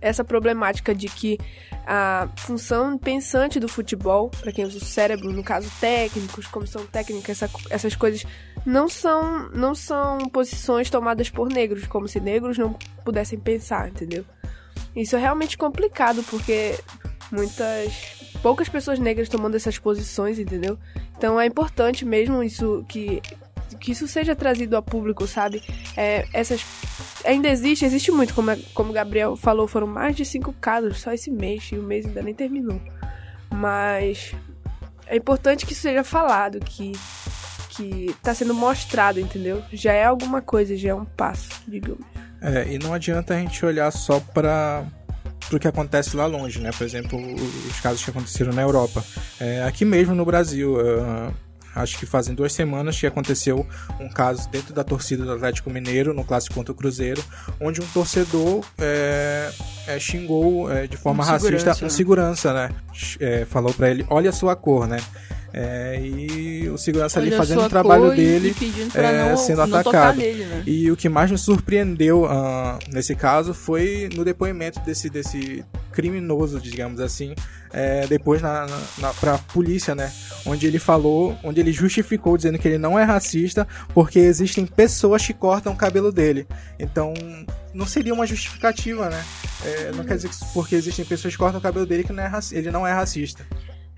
essa 0.00 0.22
problemática 0.22 0.94
de 0.94 1.08
que 1.08 1.38
a 1.86 2.28
função 2.36 2.96
pensante 2.96 3.58
do 3.58 3.68
futebol, 3.68 4.30
para 4.30 4.52
quem 4.52 4.64
usa 4.64 4.78
o 4.78 4.84
cérebro, 4.84 5.32
no 5.32 5.42
caso 5.42 5.70
técnicos, 5.80 6.46
comissão 6.46 6.86
técnica, 6.86 7.32
essa, 7.32 7.50
essas 7.70 7.96
coisas 7.96 8.24
não 8.64 8.88
são, 8.88 9.48
não 9.50 9.74
são 9.74 10.18
posições 10.28 10.88
tomadas 10.88 11.28
por 11.30 11.48
negros, 11.48 11.86
como 11.86 12.08
se 12.08 12.20
negros 12.20 12.56
não 12.56 12.72
pudessem 13.04 13.38
pensar, 13.38 13.88
entendeu? 13.88 14.24
Isso 14.96 15.16
é 15.16 15.18
realmente 15.18 15.58
complicado, 15.58 16.22
porque 16.24 16.78
muitas. 17.30 18.30
poucas 18.42 18.68
pessoas 18.68 18.98
negras 18.98 19.28
tomando 19.28 19.56
essas 19.56 19.78
posições, 19.78 20.38
entendeu? 20.38 20.78
Então 21.16 21.40
é 21.40 21.46
importante 21.46 22.04
mesmo 22.04 22.42
isso 22.42 22.84
que. 22.88 23.20
Que 23.80 23.90
isso 23.90 24.06
seja 24.06 24.36
trazido 24.36 24.76
ao 24.76 24.82
público, 24.82 25.26
sabe? 25.26 25.62
É, 25.96 26.26
essas 26.32 26.64
ainda 27.24 27.48
existe, 27.48 27.84
existe 27.84 28.12
muito, 28.12 28.34
como, 28.34 28.56
como 28.72 28.90
o 28.90 28.92
Gabriel 28.92 29.36
falou, 29.36 29.66
foram 29.66 29.86
mais 29.86 30.14
de 30.14 30.24
cinco 30.24 30.52
casos 30.52 31.00
só 31.00 31.12
esse 31.12 31.30
mês, 31.30 31.70
e 31.72 31.78
o 31.78 31.82
mês 31.82 32.06
ainda 32.06 32.22
nem 32.22 32.34
terminou. 32.34 32.80
Mas 33.52 34.34
é 35.06 35.16
importante 35.16 35.66
que 35.66 35.72
isso 35.72 35.82
seja 35.82 36.04
falado, 36.04 36.60
que 36.60 36.92
que 37.76 38.14
tá 38.22 38.34
sendo 38.34 38.54
mostrado, 38.54 39.20
entendeu? 39.20 39.62
Já 39.72 39.92
é 39.92 40.04
alguma 40.04 40.40
coisa, 40.40 40.76
já 40.76 40.90
é 40.90 40.94
um 40.94 41.04
passo, 41.04 41.48
digamos. 41.66 42.04
É, 42.40 42.72
e 42.72 42.78
não 42.78 42.92
adianta 42.92 43.34
a 43.34 43.38
gente 43.38 43.64
olhar 43.64 43.90
só 43.90 44.20
para 44.20 44.84
o 45.52 45.58
que 45.58 45.68
acontece 45.68 46.16
lá 46.16 46.26
longe, 46.26 46.60
né? 46.60 46.70
Por 46.76 46.84
exemplo, 46.84 47.18
os 47.68 47.80
casos 47.80 48.04
que 48.04 48.10
aconteceram 48.10 48.52
na 48.52 48.62
Europa. 48.62 49.04
É, 49.40 49.62
aqui 49.64 49.84
mesmo 49.84 50.14
no 50.14 50.24
Brasil, 50.24 50.76
uh, 50.76 51.32
acho 51.74 51.98
que 51.98 52.06
fazem 52.06 52.34
duas 52.34 52.52
semanas 52.52 52.98
que 52.98 53.06
aconteceu 53.06 53.66
um 54.00 54.08
caso 54.08 54.48
dentro 54.48 54.72
da 54.74 54.84
torcida 54.84 55.24
do 55.24 55.32
Atlético 55.32 55.70
Mineiro, 55.70 56.14
no 56.14 56.24
clássico 56.24 56.54
contra 56.54 56.72
o 56.72 56.74
Cruzeiro, 56.74 57.22
onde 57.60 57.80
um 57.80 57.86
torcedor 57.86 58.64
é, 58.78 59.50
é, 59.86 59.98
xingou 59.98 60.70
é, 60.70 60.86
de 60.86 60.96
forma 60.96 61.22
um 61.22 61.26
racista 61.26 61.72
um 61.80 61.84
né? 61.84 61.88
segurança, 61.88 62.52
né? 62.52 62.70
É, 63.20 63.44
falou 63.44 63.72
para 63.72 63.90
ele, 63.90 64.06
olha 64.08 64.30
a 64.30 64.32
sua 64.32 64.54
cor, 64.54 64.86
né? 64.86 64.98
É, 65.56 66.00
e 66.04 66.68
o 66.68 66.76
segurança 66.76 67.20
Olha 67.20 67.28
ali 67.28 67.36
fazendo 67.36 67.62
o 67.62 67.68
trabalho 67.68 68.10
dele, 68.10 68.52
é, 68.92 69.30
não, 69.30 69.36
sendo 69.36 69.64
não 69.64 69.78
atacado. 69.78 70.18
Nele, 70.18 70.44
né? 70.44 70.64
E 70.66 70.90
o 70.90 70.96
que 70.96 71.08
mais 71.08 71.30
me 71.30 71.38
surpreendeu 71.38 72.24
uh, 72.24 72.76
nesse 72.92 73.14
caso 73.14 73.54
foi 73.54 74.08
no 74.16 74.24
depoimento 74.24 74.80
desse, 74.80 75.08
desse 75.08 75.64
criminoso, 75.92 76.60
digamos 76.60 76.98
assim, 76.98 77.36
é, 77.72 78.04
depois 78.08 78.42
na, 78.42 78.66
na, 78.66 78.80
na, 78.98 79.14
pra 79.14 79.38
polícia, 79.38 79.94
né? 79.94 80.12
Onde 80.44 80.66
ele 80.66 80.80
falou, 80.80 81.38
onde 81.44 81.60
ele 81.60 81.72
justificou 81.72 82.36
dizendo 82.36 82.58
que 82.58 82.66
ele 82.66 82.78
não 82.78 82.98
é 82.98 83.04
racista 83.04 83.64
porque 83.94 84.18
existem 84.18 84.66
pessoas 84.66 85.24
que 85.24 85.32
cortam 85.32 85.72
o 85.72 85.76
cabelo 85.76 86.10
dele. 86.10 86.48
Então, 86.80 87.14
não 87.72 87.86
seria 87.86 88.12
uma 88.12 88.26
justificativa, 88.26 89.08
né? 89.08 89.24
É, 89.64 89.92
não 89.92 90.04
quer 90.04 90.16
dizer 90.16 90.30
que 90.30 90.36
porque 90.52 90.74
existem 90.74 91.04
pessoas 91.04 91.32
que 91.32 91.38
cortam 91.38 91.60
o 91.60 91.62
cabelo 91.62 91.86
dele 91.86 92.02
que 92.02 92.12
não 92.12 92.24
é, 92.24 92.30
ele 92.50 92.72
não 92.72 92.84
é 92.84 92.92
racista. 92.92 93.46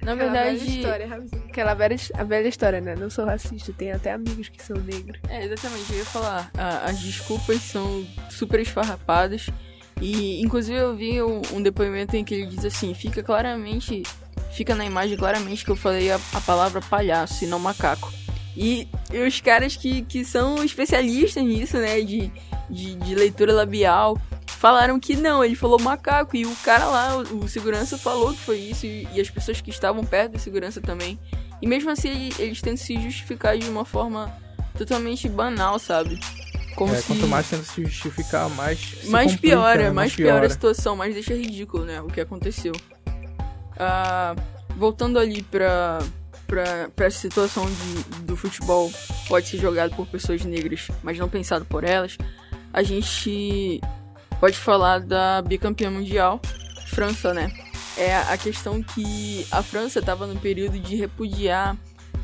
Na 0.03 0.13
Aquela 0.13 0.33
verdade. 0.33 0.59
Velha 0.59 0.71
história, 0.71 1.23
Aquela 1.49 1.75
velha, 1.75 1.97
a 2.15 2.25
velha 2.25 2.49
história, 2.49 2.81
né? 2.81 2.95
Não 2.95 3.11
sou 3.11 3.25
racista, 3.25 3.73
tenho 3.77 3.97
até 3.97 4.13
amigos 4.13 4.49
que 4.49 4.63
são 4.63 4.77
negros. 4.77 5.19
É, 5.29 5.45
exatamente, 5.45 5.93
eu 5.93 5.99
ia 5.99 6.05
falar. 6.05 6.51
as 6.85 7.01
desculpas 7.01 7.63
são 7.63 8.07
super 8.31 8.61
esfarrapadas. 8.61 9.49
E, 10.01 10.43
inclusive, 10.43 10.79
eu 10.79 10.95
vi 10.95 11.23
um, 11.23 11.41
um, 11.55 11.63
depoimento 11.63 12.17
em 12.17 12.25
que 12.25 12.35
ele 12.35 12.47
diz 12.47 12.65
assim: 12.65 12.95
fica 12.95 13.23
claramente. 13.23 14.03
Fica 14.53 14.75
na 14.75 14.85
imagem 14.85 15.17
claramente 15.17 15.65
que 15.65 15.71
eu 15.71 15.77
falei 15.77 16.11
a, 16.11 16.19
a 16.33 16.41
palavra 16.41 16.81
palhaço 16.81 17.45
e 17.45 17.47
não 17.47 17.59
macaco. 17.59 18.13
E, 18.57 18.89
e, 19.13 19.19
os 19.19 19.41
caras 19.41 19.77
que, 19.77 20.03
que 20.03 20.25
são 20.25 20.63
especialistas 20.63 21.43
nisso, 21.43 21.79
né? 21.79 22.01
De, 22.01 22.31
de, 22.71 22.95
de 22.95 23.15
leitura 23.15 23.53
labial 23.53 24.19
falaram 24.57 24.99
que 24.99 25.17
não, 25.17 25.45
ele 25.45 25.55
falou 25.55 25.81
macaco. 25.81 26.37
E 26.37 26.47
o 26.47 26.57
cara 26.57 26.87
lá, 26.87 27.17
o, 27.17 27.45
o 27.45 27.49
segurança, 27.49 27.97
falou 27.97 28.33
que 28.33 28.41
foi 28.41 28.59
isso. 28.59 28.87
E, 28.87 29.09
e, 29.15 29.21
as 29.21 29.31
pessoas 29.31 29.61
que 29.61 29.71
estavam 29.71 30.05
perto 30.05 30.33
da 30.33 30.39
segurança 30.39 30.81
também. 30.81 31.19
E 31.61 31.67
mesmo 31.67 31.91
assim, 31.91 32.09
ele, 32.09 32.35
eles 32.39 32.61
tentam 32.61 32.77
se 32.77 33.01
justificar 33.01 33.57
de 33.57 33.69
uma 33.69 33.85
forma 33.85 34.33
totalmente 34.77 35.29
banal, 35.29 35.79
sabe? 35.79 36.19
Como 36.75 36.95
é, 36.95 36.99
se... 36.99 37.07
Quanto 37.07 37.27
mais 37.27 37.49
tenta 37.49 37.63
se 37.63 37.85
justificar, 37.85 38.51
mais. 38.51 39.05
mais 39.05 39.35
piora, 39.37 39.77
né? 39.77 39.85
mais, 39.85 39.95
mais 39.95 40.15
piora. 40.15 40.33
piora 40.33 40.47
a 40.47 40.51
situação, 40.51 40.97
mais 40.97 41.15
deixa 41.15 41.35
ridículo, 41.35 41.85
né? 41.85 42.01
O 42.03 42.09
que 42.09 42.21
aconteceu. 42.21 42.73
Ah, 43.79 44.35
voltando 44.77 45.19
ali 45.19 45.43
pra, 45.43 45.99
pra, 46.47 46.91
pra 46.95 47.11
situação 47.11 47.67
de, 47.67 48.23
do 48.23 48.37
futebol 48.37 48.93
pode 49.29 49.49
ser 49.49 49.59
jogado 49.59 49.95
por 49.97 50.07
pessoas 50.07 50.45
negras, 50.45 50.89
mas 51.03 51.19
não 51.19 51.29
pensado 51.29 51.65
por 51.65 51.83
elas, 51.83 52.17
a 52.73 52.83
gente 52.83 53.81
pode 54.41 54.57
falar 54.57 55.01
da 55.01 55.43
bicampeã 55.43 55.91
mundial, 55.91 56.41
França, 56.87 57.33
né? 57.33 57.53
É 57.97 58.17
a 58.17 58.37
questão 58.37 58.83
que 58.83 59.47
a 59.51 59.63
França 59.63 60.01
estava 60.01 60.27
no 60.27 60.39
período 60.39 60.79
de 60.79 60.97
repudiar, 60.97 61.77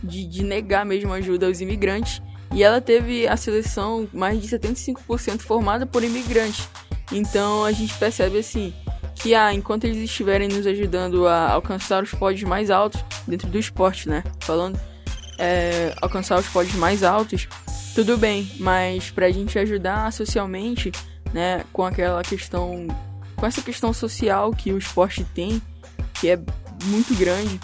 de, 0.03 0.27
de 0.27 0.43
negar 0.43 0.85
mesmo 0.85 1.13
ajuda 1.13 1.47
aos 1.47 1.61
imigrantes, 1.61 2.21
e 2.55 2.63
ela 2.63 2.81
teve 2.81 3.27
a 3.27 3.37
seleção 3.37 4.07
mais 4.13 4.41
de 4.41 4.49
75% 4.49 5.41
formada 5.41 5.87
por 5.87 6.05
imigrantes. 6.05 6.69
Então 7.11 7.65
a 7.65 7.73
gente 7.73 7.95
percebe 7.95 8.39
assim 8.39 8.75
que 9.15 9.35
ah, 9.35 9.53
enquanto 9.53 9.85
eles 9.85 9.99
estiverem 9.99 10.49
nos 10.49 10.67
ajudando 10.67 11.27
a 11.27 11.51
alcançar 11.51 12.03
os 12.03 12.13
pódios 12.13 12.43
mais 12.49 12.71
altos 12.71 13.03
dentro 13.27 13.49
do 13.49 13.59
esporte, 13.59 14.09
né? 14.09 14.23
Falando 14.41 14.79
é, 15.39 15.95
alcançar 16.01 16.39
os 16.39 16.49
pódios 16.49 16.75
mais 16.75 17.03
altos, 17.03 17.49
tudo 17.95 18.17
bem, 18.17 18.51
mas 18.59 19.11
para 19.11 19.27
a 19.27 19.31
gente 19.31 19.59
ajudar 19.59 20.13
socialmente, 20.13 20.93
né, 21.33 21.65
com 21.73 21.85
aquela 21.85 22.23
questão, 22.23 22.87
com 23.37 23.47
essa 23.47 23.63
questão 23.63 23.93
social 23.93 24.53
que 24.53 24.73
o 24.73 24.79
esporte 24.79 25.25
tem, 25.25 25.61
que 26.15 26.31
é 26.31 26.39
muito 26.85 27.15
grande, 27.15 27.61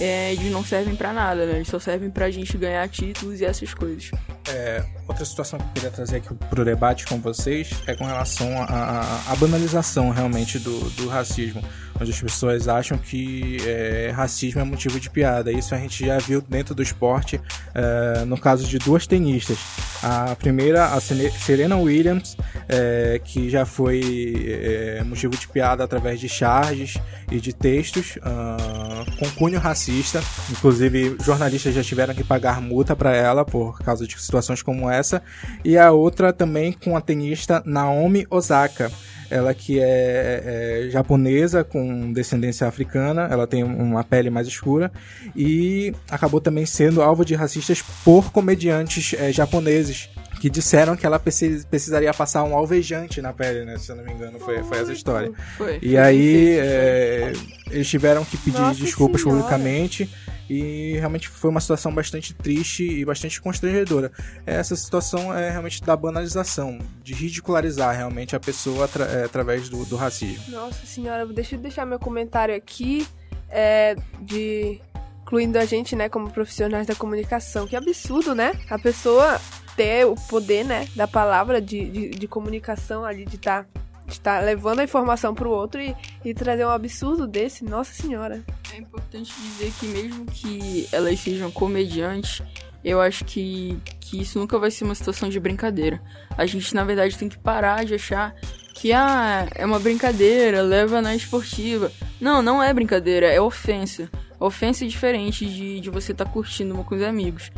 é, 0.00 0.32
eles 0.32 0.50
não 0.50 0.64
servem 0.64 0.96
para 0.96 1.12
nada, 1.12 1.44
né? 1.44 1.56
Eles 1.56 1.68
só 1.68 1.78
servem 1.78 2.10
pra 2.10 2.30
gente 2.30 2.56
ganhar 2.56 2.88
títulos 2.88 3.40
e 3.40 3.44
essas 3.44 3.74
coisas. 3.74 4.10
É, 4.48 4.82
outra 5.06 5.24
situação 5.24 5.58
que 5.58 5.64
eu 5.66 5.70
queria 5.74 5.90
trazer 5.90 6.16
aqui 6.16 6.34
pro 6.48 6.64
debate 6.64 7.04
com 7.06 7.20
vocês 7.20 7.70
é 7.86 7.94
com 7.94 8.04
relação 8.04 8.48
à 8.62 9.36
banalização 9.38 10.10
realmente 10.10 10.58
do, 10.58 10.90
do 10.90 11.08
racismo 11.08 11.62
onde 12.00 12.10
as 12.10 12.20
pessoas 12.20 12.66
acham 12.66 12.96
que 12.96 13.58
é, 13.66 14.10
racismo 14.14 14.60
é 14.60 14.64
motivo 14.64 14.98
de 14.98 15.10
piada. 15.10 15.52
Isso 15.52 15.74
a 15.74 15.78
gente 15.78 16.06
já 16.06 16.18
viu 16.18 16.40
dentro 16.40 16.74
do 16.74 16.82
esporte, 16.82 17.40
é, 17.74 18.24
no 18.24 18.38
caso 18.38 18.66
de 18.66 18.78
duas 18.78 19.06
tenistas. 19.06 19.58
A 20.02 20.34
primeira, 20.34 20.86
a 20.86 21.00
Serena 21.00 21.76
Williams, 21.76 22.36
é, 22.68 23.20
que 23.22 23.50
já 23.50 23.66
foi 23.66 24.34
é, 24.46 25.04
motivo 25.04 25.36
de 25.36 25.46
piada 25.46 25.84
através 25.84 26.18
de 26.18 26.28
charges 26.28 26.98
e 27.30 27.40
de 27.40 27.52
textos 27.52 28.16
uh, 28.16 29.16
com 29.18 29.30
cunho 29.32 29.60
racista. 29.60 30.22
Inclusive, 30.50 31.16
jornalistas 31.22 31.74
já 31.74 31.82
tiveram 31.82 32.14
que 32.14 32.24
pagar 32.24 32.60
multa 32.60 32.96
para 32.96 33.14
ela 33.14 33.44
por 33.44 33.78
causa 33.80 34.06
de 34.06 34.20
situações 34.20 34.62
como 34.62 34.90
essa. 34.90 35.22
E 35.64 35.76
a 35.76 35.92
outra 35.92 36.32
também 36.32 36.72
com 36.72 36.96
a 36.96 37.00
tenista 37.00 37.62
Naomi 37.64 38.26
Osaka 38.30 38.90
ela 39.30 39.54
que 39.54 39.80
é, 39.80 40.84
é, 40.86 40.90
japonesa 40.90 41.62
com 41.62 42.12
descendência 42.12 42.66
africana, 42.66 43.28
ela 43.30 43.46
tem 43.46 43.62
uma 43.62 44.02
pele 44.02 44.28
mais 44.28 44.46
escura 44.46 44.90
e 45.34 45.94
acabou 46.10 46.40
também 46.40 46.66
sendo 46.66 47.00
alvo 47.00 47.24
de 47.24 47.34
racistas 47.34 47.82
por 48.04 48.32
comediantes 48.32 49.14
é, 49.14 49.32
japoneses 49.32 50.10
que 50.40 50.48
disseram 50.48 50.96
que 50.96 51.04
ela 51.04 51.18
precisaria 51.18 52.12
passar 52.14 52.42
um 52.44 52.54
alvejante 52.54 53.20
na 53.20 53.30
pele, 53.32 53.64
né? 53.66 53.76
Se 53.76 53.92
eu 53.92 53.96
não 53.96 54.04
me 54.04 54.12
engano, 54.12 54.40
foi, 54.40 54.62
foi 54.62 54.78
essa 54.78 54.92
história. 54.92 55.30
Foi. 55.58 55.78
E 55.82 55.98
aí 55.98 56.58
é, 56.58 57.32
eles 57.70 57.88
tiveram 57.88 58.24
que 58.24 58.38
pedir 58.38 58.58
Nossa 58.58 58.80
desculpas 58.80 59.20
senhora. 59.20 59.42
publicamente 59.42 60.10
e 60.50 60.98
realmente 60.98 61.28
foi 61.28 61.48
uma 61.48 61.60
situação 61.60 61.94
bastante 61.94 62.34
triste 62.34 62.82
e 62.82 63.04
bastante 63.04 63.40
constrangedora. 63.40 64.10
Essa 64.44 64.74
situação 64.74 65.32
é 65.32 65.48
realmente 65.48 65.80
da 65.80 65.94
banalização, 65.94 66.76
de 67.04 67.14
ridicularizar 67.14 67.96
realmente 67.96 68.34
a 68.34 68.40
pessoa 68.40 68.86
atra 68.86 69.04
é, 69.04 69.24
através 69.24 69.68
do, 69.68 69.84
do, 69.84 69.94
racismo. 69.94 70.42
Nossa 70.48 70.84
senhora, 70.84 71.24
deixa 71.24 71.54
eu 71.54 71.60
deixar 71.60 71.86
meu 71.86 72.00
comentário 72.00 72.52
aqui 72.52 73.06
é, 73.48 73.94
de 74.20 74.80
incluindo 75.22 75.56
a 75.56 75.64
gente, 75.64 75.94
né, 75.94 76.08
como 76.08 76.32
profissionais 76.32 76.88
da 76.88 76.96
comunicação. 76.96 77.68
Que 77.68 77.76
absurdo, 77.76 78.34
né? 78.34 78.52
A 78.68 78.76
pessoa 78.76 79.40
ter 79.76 80.04
o 80.04 80.16
poder, 80.16 80.64
né, 80.64 80.88
da 80.96 81.06
palavra 81.06 81.60
de, 81.60 81.88
de, 81.88 82.10
de 82.10 82.26
comunicação 82.26 83.04
ali, 83.04 83.24
de 83.24 83.36
estar 83.36 83.62
tá 83.62 83.80
está 84.14 84.40
levando 84.40 84.80
a 84.80 84.84
informação 84.84 85.34
para 85.34 85.48
o 85.48 85.50
outro 85.50 85.80
e, 85.80 85.94
e 86.24 86.34
trazer 86.34 86.64
um 86.64 86.70
absurdo 86.70 87.26
desse, 87.26 87.64
nossa 87.64 87.92
senhora. 87.92 88.42
É 88.72 88.78
importante 88.78 89.32
dizer 89.40 89.72
que 89.78 89.86
mesmo 89.86 90.26
que 90.26 90.88
elas 90.92 91.18
sejam 91.20 91.50
comediantes, 91.50 92.42
eu 92.84 93.00
acho 93.00 93.24
que, 93.24 93.78
que 94.00 94.20
isso 94.20 94.38
nunca 94.38 94.58
vai 94.58 94.70
ser 94.70 94.84
uma 94.84 94.94
situação 94.94 95.28
de 95.28 95.38
brincadeira. 95.38 96.00
A 96.36 96.46
gente, 96.46 96.74
na 96.74 96.84
verdade, 96.84 97.16
tem 97.16 97.28
que 97.28 97.38
parar 97.38 97.84
de 97.84 97.94
achar 97.94 98.34
que 98.74 98.92
ah, 98.92 99.46
é 99.54 99.66
uma 99.66 99.78
brincadeira, 99.78 100.62
leva 100.62 101.02
na 101.02 101.14
esportiva. 101.14 101.92
Não, 102.20 102.40
não 102.40 102.62
é 102.62 102.72
brincadeira, 102.72 103.26
é 103.26 103.40
ofensa. 103.40 104.10
Ofensa 104.38 104.84
é 104.84 104.88
diferente 104.88 105.44
de, 105.44 105.80
de 105.80 105.90
você 105.90 106.12
estar 106.12 106.24
tá 106.24 106.30
curtindo 106.30 106.74
uma 106.74 106.84
com 106.84 106.94
os 106.94 107.02
amigos. 107.02 107.50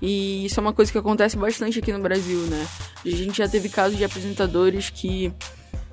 E 0.00 0.46
isso 0.46 0.60
é 0.60 0.62
uma 0.62 0.72
coisa 0.72 0.92
que 0.92 0.98
acontece 0.98 1.36
bastante 1.36 1.80
aqui 1.80 1.92
no 1.92 1.98
Brasil, 1.98 2.38
né? 2.42 2.64
A 3.04 3.10
gente 3.10 3.38
já 3.38 3.48
teve 3.48 3.68
casos 3.68 3.98
de 3.98 4.04
apresentadores 4.04 4.90
que 4.90 5.32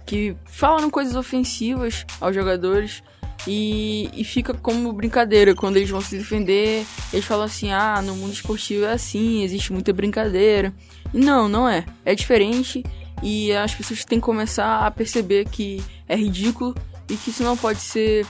que 0.06 0.36
falaram 0.46 0.90
coisas 0.90 1.16
ofensivas 1.16 2.06
aos 2.22 2.36
jogadores 2.36 3.02
E, 3.48 4.10
e 4.14 4.24
fica 4.24 4.54
como 4.54 4.92
brincadeira. 4.94 5.54
Quando 5.54 5.78
eles 5.78 5.90
vão 5.90 6.02
se 6.02 6.18
defender, 6.18 6.86
eles 7.14 7.26
falam 7.26 7.46
assim: 7.46 7.72
ah, 7.72 8.02
no 8.02 8.16
mundo 8.16 8.34
esportivo 8.34 8.86
é 8.86 8.94
assim, 8.94 9.44
existe 9.44 9.72
muita 9.72 9.94
brincadeira. 9.94 10.74
E 11.14 11.20
não, 11.20 11.48
não 11.48 11.68
é. 11.70 11.86
É 12.04 12.16
diferente 12.16 12.84
e 13.22 13.52
as 13.54 13.74
pessoas 13.74 14.04
têm 14.04 14.20
que 14.20 14.26
começar 14.26 14.86
a 14.86 14.92
perceber 14.92 15.46
que 15.46 15.84
é 16.08 16.16
ridículo 16.16 16.76
e 17.10 17.16
que 17.16 17.30
isso 17.30 17.44
não 17.44 17.56
pode 17.56 17.80
ser 17.80 18.26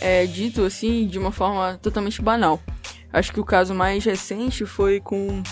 é, 0.00 0.26
dito 0.26 0.64
assim 0.64 1.06
de 1.06 1.18
uma 1.18 1.30
forma 1.30 1.78
totalmente 1.82 2.22
banal. 2.22 2.60
Acho 3.12 3.32
que 3.32 3.40
o 3.40 3.44
caso 3.44 3.74
mais 3.74 4.04
recente 4.04 4.64
foi 4.64 5.00
com 5.00 5.42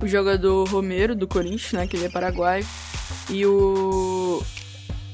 o 0.00 0.06
jogador 0.06 0.68
Romero 0.68 1.14
do 1.14 1.26
Corinthians, 1.26 1.72
né, 1.72 1.86
que 1.86 1.96
ele 1.96 2.06
é 2.06 2.08
paraguaio, 2.08 2.66
e 3.30 3.44
o 3.46 4.42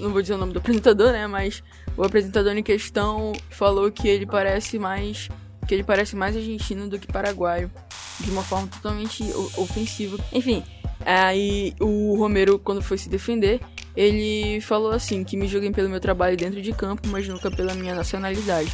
não 0.01 0.11
vou 0.11 0.23
dizer 0.23 0.35
o 0.35 0.39
nome 0.39 0.53
do 0.53 0.59
apresentador, 0.59 1.13
né, 1.13 1.27
mas 1.27 1.63
o 1.97 2.03
apresentador 2.03 2.57
em 2.57 2.63
questão 2.63 3.33
falou 3.51 3.91
que 3.91 4.09
ele 4.09 4.27
parece 4.27 4.79
mais 4.79 5.29
que 5.67 5.75
ele 5.75 5.85
parece 5.85 6.17
mais 6.17 6.37
argentino 6.37 6.89
do 6.89 6.99
que 6.99 7.07
paraguaio, 7.07 7.71
de 8.19 8.29
uma 8.31 8.43
forma 8.43 8.67
totalmente 8.67 9.23
ofensiva. 9.57 10.19
Enfim, 10.33 10.65
aí 11.07 11.75
o 11.79 12.17
Romero 12.17 12.59
quando 12.59 12.83
foi 12.83 12.99
se 12.99 13.09
defender, 13.09 13.61
ele 13.97 14.61
falou 14.61 14.91
assim 14.91 15.23
que 15.23 15.37
me 15.37 15.47
julguem 15.47 15.71
pelo 15.71 15.89
meu 15.89 16.01
trabalho 16.01 16.37
dentro 16.37 16.61
de 16.61 16.73
campo, 16.73 17.07
mas 17.09 17.29
nunca 17.29 17.51
pela 17.51 17.75
minha 17.75 17.95
nacionalidade. 17.95 18.73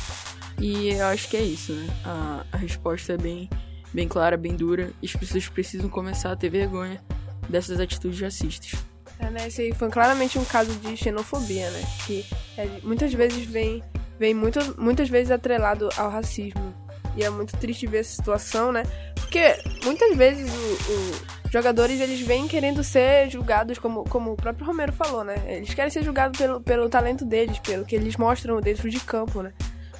E 0.58 0.88
eu 0.88 1.06
acho 1.06 1.28
que 1.28 1.36
é 1.36 1.42
isso, 1.42 1.72
né? 1.72 1.86
A, 2.04 2.46
a 2.52 2.56
resposta 2.56 3.12
é 3.12 3.18
bem, 3.18 3.48
bem 3.92 4.08
clara, 4.08 4.36
bem 4.36 4.56
dura. 4.56 4.90
E 5.02 5.06
as 5.06 5.12
pessoas 5.14 5.48
precisam 5.48 5.88
começar 5.88 6.32
a 6.32 6.36
ter 6.36 6.48
vergonha 6.48 7.02
dessas 7.48 7.78
atitudes 7.78 8.20
racistas. 8.20 8.72
É, 9.18 9.30
né? 9.30 9.46
Esse 9.48 9.72
foi 9.74 9.88
claramente 9.90 10.38
um 10.38 10.44
caso 10.44 10.72
de 10.76 10.96
xenofobia, 10.96 11.70
né? 11.70 11.82
Que 12.06 12.26
é, 12.56 12.68
muitas 12.82 13.12
vezes 13.12 13.44
vem, 13.44 13.82
vem 14.18 14.34
muito, 14.34 14.58
muitas 14.80 15.08
vezes 15.08 15.30
atrelado 15.30 15.88
ao 15.96 16.10
racismo. 16.10 16.74
E 17.16 17.24
é 17.24 17.30
muito 17.30 17.56
triste 17.56 17.86
ver 17.86 17.98
essa 17.98 18.14
situação, 18.14 18.70
né? 18.70 18.82
Porque 19.14 19.56
muitas 19.84 20.14
vezes 20.16 20.52
os 20.54 21.50
jogadores 21.50 22.00
eles 22.00 22.20
vêm 22.20 22.46
querendo 22.46 22.84
ser 22.84 23.30
julgados, 23.30 23.78
como, 23.78 24.04
como 24.04 24.32
o 24.32 24.36
próprio 24.36 24.66
Romero 24.66 24.92
falou, 24.92 25.24
né? 25.24 25.34
Eles 25.46 25.72
querem 25.72 25.90
ser 25.90 26.04
julgados 26.04 26.38
pelo, 26.38 26.60
pelo 26.60 26.88
talento 26.88 27.24
deles, 27.24 27.58
pelo 27.58 27.86
que 27.86 27.96
eles 27.96 28.16
mostram 28.16 28.60
dentro 28.60 28.90
de 28.90 29.00
campo, 29.00 29.42
né? 29.42 29.52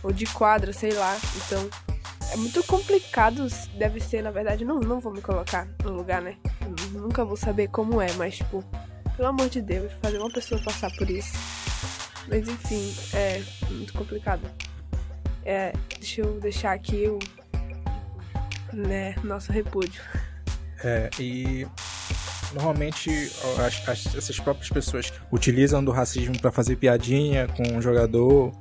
Ou 0.03 0.13
de 0.13 0.27
quadra, 0.27 0.73
sei 0.73 0.93
lá. 0.93 1.17
Então, 1.37 1.69
é 2.33 2.37
muito 2.37 2.63
complicado, 2.65 3.47
deve 3.79 4.01
ser, 4.01 4.23
na 4.23 4.31
verdade. 4.31 4.65
Não, 4.65 4.79
não 4.79 5.01
vou 5.01 5.13
me 5.13 5.23
colocar 5.23 5.67
no 5.83 5.93
lugar, 5.93 6.21
né? 6.21 6.37
Eu 6.61 7.01
nunca 7.01 7.25
vou 7.25 7.37
saber 7.37 7.69
como 7.69 8.01
é, 8.01 8.13
mas, 8.13 8.37
tipo, 8.37 8.63
pelo 9.17 9.29
amor 9.29 9.49
de 9.49 9.63
Deus, 9.63 9.91
fazer 10.03 10.19
uma 10.19 10.31
pessoa 10.31 10.61
passar 10.63 10.91
por 10.97 11.09
isso. 11.09 11.33
Mas 12.29 12.49
enfim, 12.49 12.95
é 13.15 13.43
muito 13.71 13.93
complicado. 13.95 14.43
É, 15.45 15.73
deixa 15.99 16.21
eu 16.21 16.41
deixar 16.41 16.73
aqui 16.73 17.07
o 17.09 17.19
né, 18.73 19.15
nosso 19.23 19.53
repúdio. 19.53 20.03
É, 20.85 21.09
e 21.19 21.67
normalmente 22.53 23.11
as, 23.59 23.89
as, 23.89 24.15
essas 24.15 24.39
próprias 24.39 24.69
pessoas 24.69 25.13
utilizam 25.33 25.83
do 25.83 25.93
racismo 25.93 26.39
para 26.41 26.51
fazer 26.51 26.77
piadinha 26.77 27.49
com 27.49 27.77
o 27.77 27.83
jogador, 27.83 28.53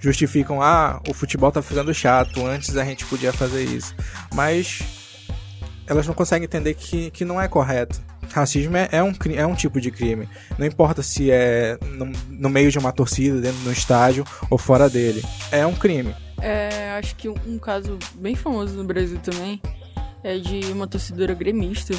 justificam, 0.00 0.60
ah, 0.60 1.00
o 1.08 1.14
futebol 1.14 1.50
tá 1.50 1.62
ficando 1.62 1.94
chato, 1.94 2.44
antes 2.44 2.76
a 2.76 2.84
gente 2.84 3.06
podia 3.06 3.32
fazer 3.32 3.64
isso. 3.64 3.94
Mas 4.34 4.82
elas 5.86 6.06
não 6.06 6.14
conseguem 6.14 6.44
entender 6.44 6.74
que, 6.74 7.10
que 7.10 7.24
não 7.24 7.40
é 7.40 7.48
correto. 7.48 8.02
Racismo 8.32 8.76
é, 8.76 8.88
é 8.92 9.02
um, 9.02 9.12
é 9.34 9.46
um 9.46 9.54
tipo 9.54 9.80
de 9.80 9.90
crime. 9.90 10.28
Não 10.58 10.66
importa 10.66 11.02
se 11.02 11.30
é 11.30 11.78
no, 11.82 12.12
no 12.28 12.48
meio 12.48 12.70
de 12.70 12.78
uma 12.78 12.92
torcida, 12.92 13.40
dentro 13.40 13.60
do 13.60 13.72
estádio 13.72 14.24
ou 14.50 14.58
fora 14.58 14.88
dele. 14.88 15.22
É 15.50 15.66
um 15.66 15.74
crime. 15.74 16.14
É, 16.40 16.90
acho 16.98 17.16
que 17.16 17.28
um, 17.28 17.34
um 17.46 17.58
caso 17.58 17.98
bem 18.14 18.34
famoso 18.34 18.76
no 18.76 18.84
Brasil 18.84 19.18
também 19.18 19.60
é 20.22 20.38
de 20.38 20.72
uma 20.72 20.86
torcedora 20.86 21.34
gremista 21.34 21.94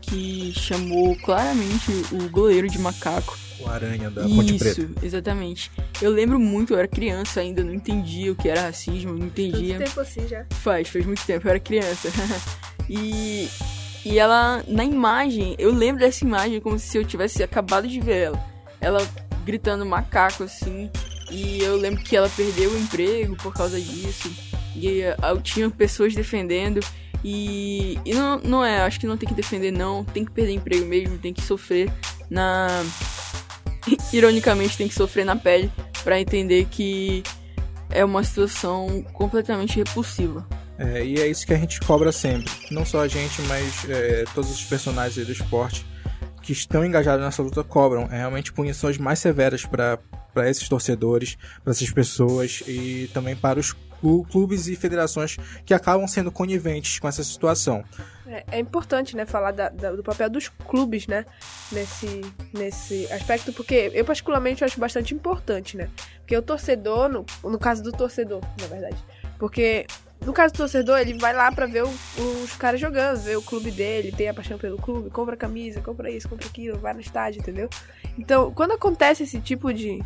que 0.00 0.52
chamou 0.54 1.16
claramente 1.16 1.90
o 2.12 2.28
goleiro 2.30 2.68
de 2.68 2.78
macaco. 2.78 3.36
O 3.58 3.68
aranha 3.68 4.10
da 4.10 4.22
Ponte 4.22 4.54
Preta. 4.54 4.80
Isso, 4.80 4.94
exatamente. 5.02 5.70
Eu 6.00 6.10
lembro 6.10 6.38
muito, 6.38 6.74
eu 6.74 6.78
era 6.78 6.86
criança 6.86 7.40
ainda, 7.40 7.64
não 7.64 7.72
entendia 7.72 8.30
o 8.32 8.36
que 8.36 8.48
era 8.48 8.62
racismo, 8.62 9.12
não 9.12 9.26
entendia. 9.26 9.78
Faz 9.78 9.88
tempo 9.88 10.00
assim 10.00 10.28
já. 10.28 10.46
Faz, 10.50 10.88
faz 10.88 11.06
muito 11.06 11.24
tempo, 11.24 11.46
eu 11.46 11.50
era 11.50 11.60
criança. 11.60 12.08
e, 12.88 13.48
e 14.06 14.20
ela, 14.20 14.62
na 14.68 14.84
imagem, 14.84 15.56
eu 15.58 15.74
lembro 15.74 15.98
dessa 15.98 16.24
imagem 16.24 16.60
como 16.60 16.78
se 16.78 16.96
eu 16.96 17.04
tivesse 17.04 17.42
acabado 17.42 17.88
de 17.88 17.98
ver 17.98 18.26
ela. 18.26 18.46
Ela 18.80 19.04
gritando 19.44 19.84
macaco 19.84 20.44
assim. 20.44 20.88
E 21.28 21.60
eu 21.60 21.74
lembro 21.74 22.04
que 22.04 22.16
ela 22.16 22.28
perdeu 22.28 22.70
o 22.70 22.78
emprego 22.78 23.34
por 23.34 23.52
causa 23.52 23.80
disso. 23.80 24.30
E 24.76 25.00
eu 25.00 25.42
tinha 25.42 25.68
pessoas 25.68 26.14
defendendo. 26.14 26.78
E, 27.24 27.98
e 28.04 28.14
não, 28.14 28.38
não 28.38 28.64
é, 28.64 28.82
acho 28.82 29.00
que 29.00 29.08
não 29.08 29.16
tem 29.16 29.28
que 29.28 29.34
defender, 29.34 29.72
não. 29.72 30.04
Tem 30.04 30.24
que 30.24 30.30
perder 30.30 30.52
emprego 30.52 30.86
mesmo, 30.86 31.18
tem 31.18 31.34
que 31.34 31.42
sofrer 31.42 31.92
na. 32.30 32.68
Ironicamente, 34.14 34.78
tem 34.78 34.86
que 34.86 34.94
sofrer 34.94 35.24
na 35.24 35.34
pele 35.34 35.68
para 36.04 36.20
entender 36.20 36.68
que 36.70 37.24
é 37.90 38.04
uma 38.04 38.22
situação 38.22 39.04
completamente 39.12 39.76
repulsiva. 39.78 40.46
É, 40.78 41.04
e 41.04 41.18
é 41.20 41.26
isso 41.26 41.46
que 41.46 41.54
a 41.54 41.58
gente 41.58 41.80
cobra 41.80 42.12
sempre. 42.12 42.52
Não 42.70 42.84
só 42.84 43.00
a 43.00 43.08
gente, 43.08 43.40
mas 43.42 43.88
é, 43.88 44.24
todos 44.34 44.50
os 44.50 44.64
personagens 44.64 45.26
do 45.26 45.32
esporte 45.32 45.86
que 46.42 46.52
estão 46.52 46.84
engajados 46.84 47.24
nessa 47.24 47.42
luta 47.42 47.64
cobram 47.64 48.02
é, 48.10 48.18
realmente 48.18 48.52
punições 48.52 48.98
mais 48.98 49.18
severas 49.18 49.64
para 49.64 49.98
esses 50.48 50.68
torcedores, 50.68 51.36
para 51.64 51.72
essas 51.72 51.90
pessoas 51.90 52.62
e 52.68 53.10
também 53.12 53.34
para 53.34 53.58
os 53.58 53.74
clubes 54.30 54.68
e 54.68 54.76
federações 54.76 55.36
que 55.64 55.74
acabam 55.74 56.06
sendo 56.06 56.30
coniventes 56.30 56.98
com 56.98 57.08
essa 57.08 57.24
situação. 57.24 57.82
É, 58.26 58.44
é 58.52 58.58
importante, 58.60 59.16
né, 59.16 59.24
falar 59.24 59.52
da, 59.52 59.68
da, 59.68 59.92
do 59.92 60.02
papel 60.02 60.28
dos 60.28 60.48
clubes, 60.48 61.06
né, 61.06 61.24
nesse, 61.72 62.20
nesse 62.52 63.10
aspecto, 63.12 63.52
porque 63.52 63.90
eu 63.94 64.04
particularmente 64.04 64.64
acho 64.64 64.78
bastante 64.78 65.14
importante, 65.14 65.76
né, 65.76 65.88
porque 66.18 66.36
o 66.36 66.42
torcedor, 66.42 67.08
no, 67.08 67.24
no 67.42 67.58
caso 67.58 67.82
do 67.82 67.90
torcedor, 67.90 68.40
na 68.60 68.66
verdade, 68.66 69.02
porque 69.38 69.86
no 70.26 70.32
caso 70.32 70.52
do 70.52 70.56
torcedor, 70.56 70.98
ele 70.98 71.14
vai 71.14 71.32
lá 71.32 71.52
pra 71.52 71.66
ver 71.66 71.84
o, 71.84 71.94
os 72.42 72.52
caras 72.56 72.80
jogando, 72.80 73.20
ver 73.20 73.36
o 73.36 73.42
clube 73.42 73.70
dele, 73.70 74.10
tem 74.10 74.28
a 74.28 74.34
paixão 74.34 74.58
pelo 74.58 74.76
clube, 74.76 75.08
compra 75.08 75.36
camisa, 75.36 75.80
compra 75.80 76.10
isso, 76.10 76.28
compra 76.28 76.48
aquilo, 76.48 76.78
vai 76.78 76.92
no 76.92 77.00
estádio, 77.00 77.40
entendeu? 77.40 77.70
Então, 78.18 78.52
quando 78.52 78.72
acontece 78.72 79.22
esse 79.22 79.40
tipo 79.40 79.72
de, 79.72 80.02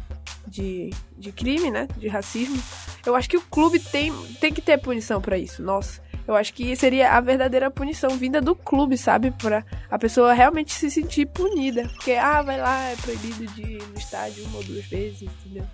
de, 0.46 0.90
de 1.16 1.32
crime, 1.32 1.70
né, 1.70 1.88
de 1.96 2.06
racismo, 2.06 2.62
eu 3.06 3.16
acho 3.16 3.30
que 3.30 3.38
o 3.38 3.40
clube 3.40 3.80
tem, 3.80 4.12
tem 4.38 4.52
que 4.52 4.60
ter 4.60 4.76
punição 4.76 5.22
para 5.22 5.38
isso. 5.38 5.62
Nossa, 5.62 6.02
eu 6.28 6.36
acho 6.36 6.52
que 6.52 6.76
seria 6.76 7.12
a 7.12 7.20
verdadeira 7.20 7.70
punição 7.70 8.10
vinda 8.10 8.42
do 8.42 8.54
clube, 8.54 8.98
sabe? 8.98 9.30
Pra 9.30 9.64
a 9.90 9.98
pessoa 9.98 10.34
realmente 10.34 10.72
se 10.72 10.90
sentir 10.90 11.26
punida. 11.26 11.88
Porque, 11.94 12.12
ah, 12.12 12.42
vai 12.42 12.60
lá, 12.60 12.90
é 12.90 12.96
proibido 12.96 13.46
de 13.54 13.62
ir 13.62 13.82
no 13.82 13.98
estádio 13.98 14.44
uma 14.44 14.58
ou 14.58 14.64
duas 14.64 14.84
vezes, 14.84 15.22
entendeu? 15.22 15.66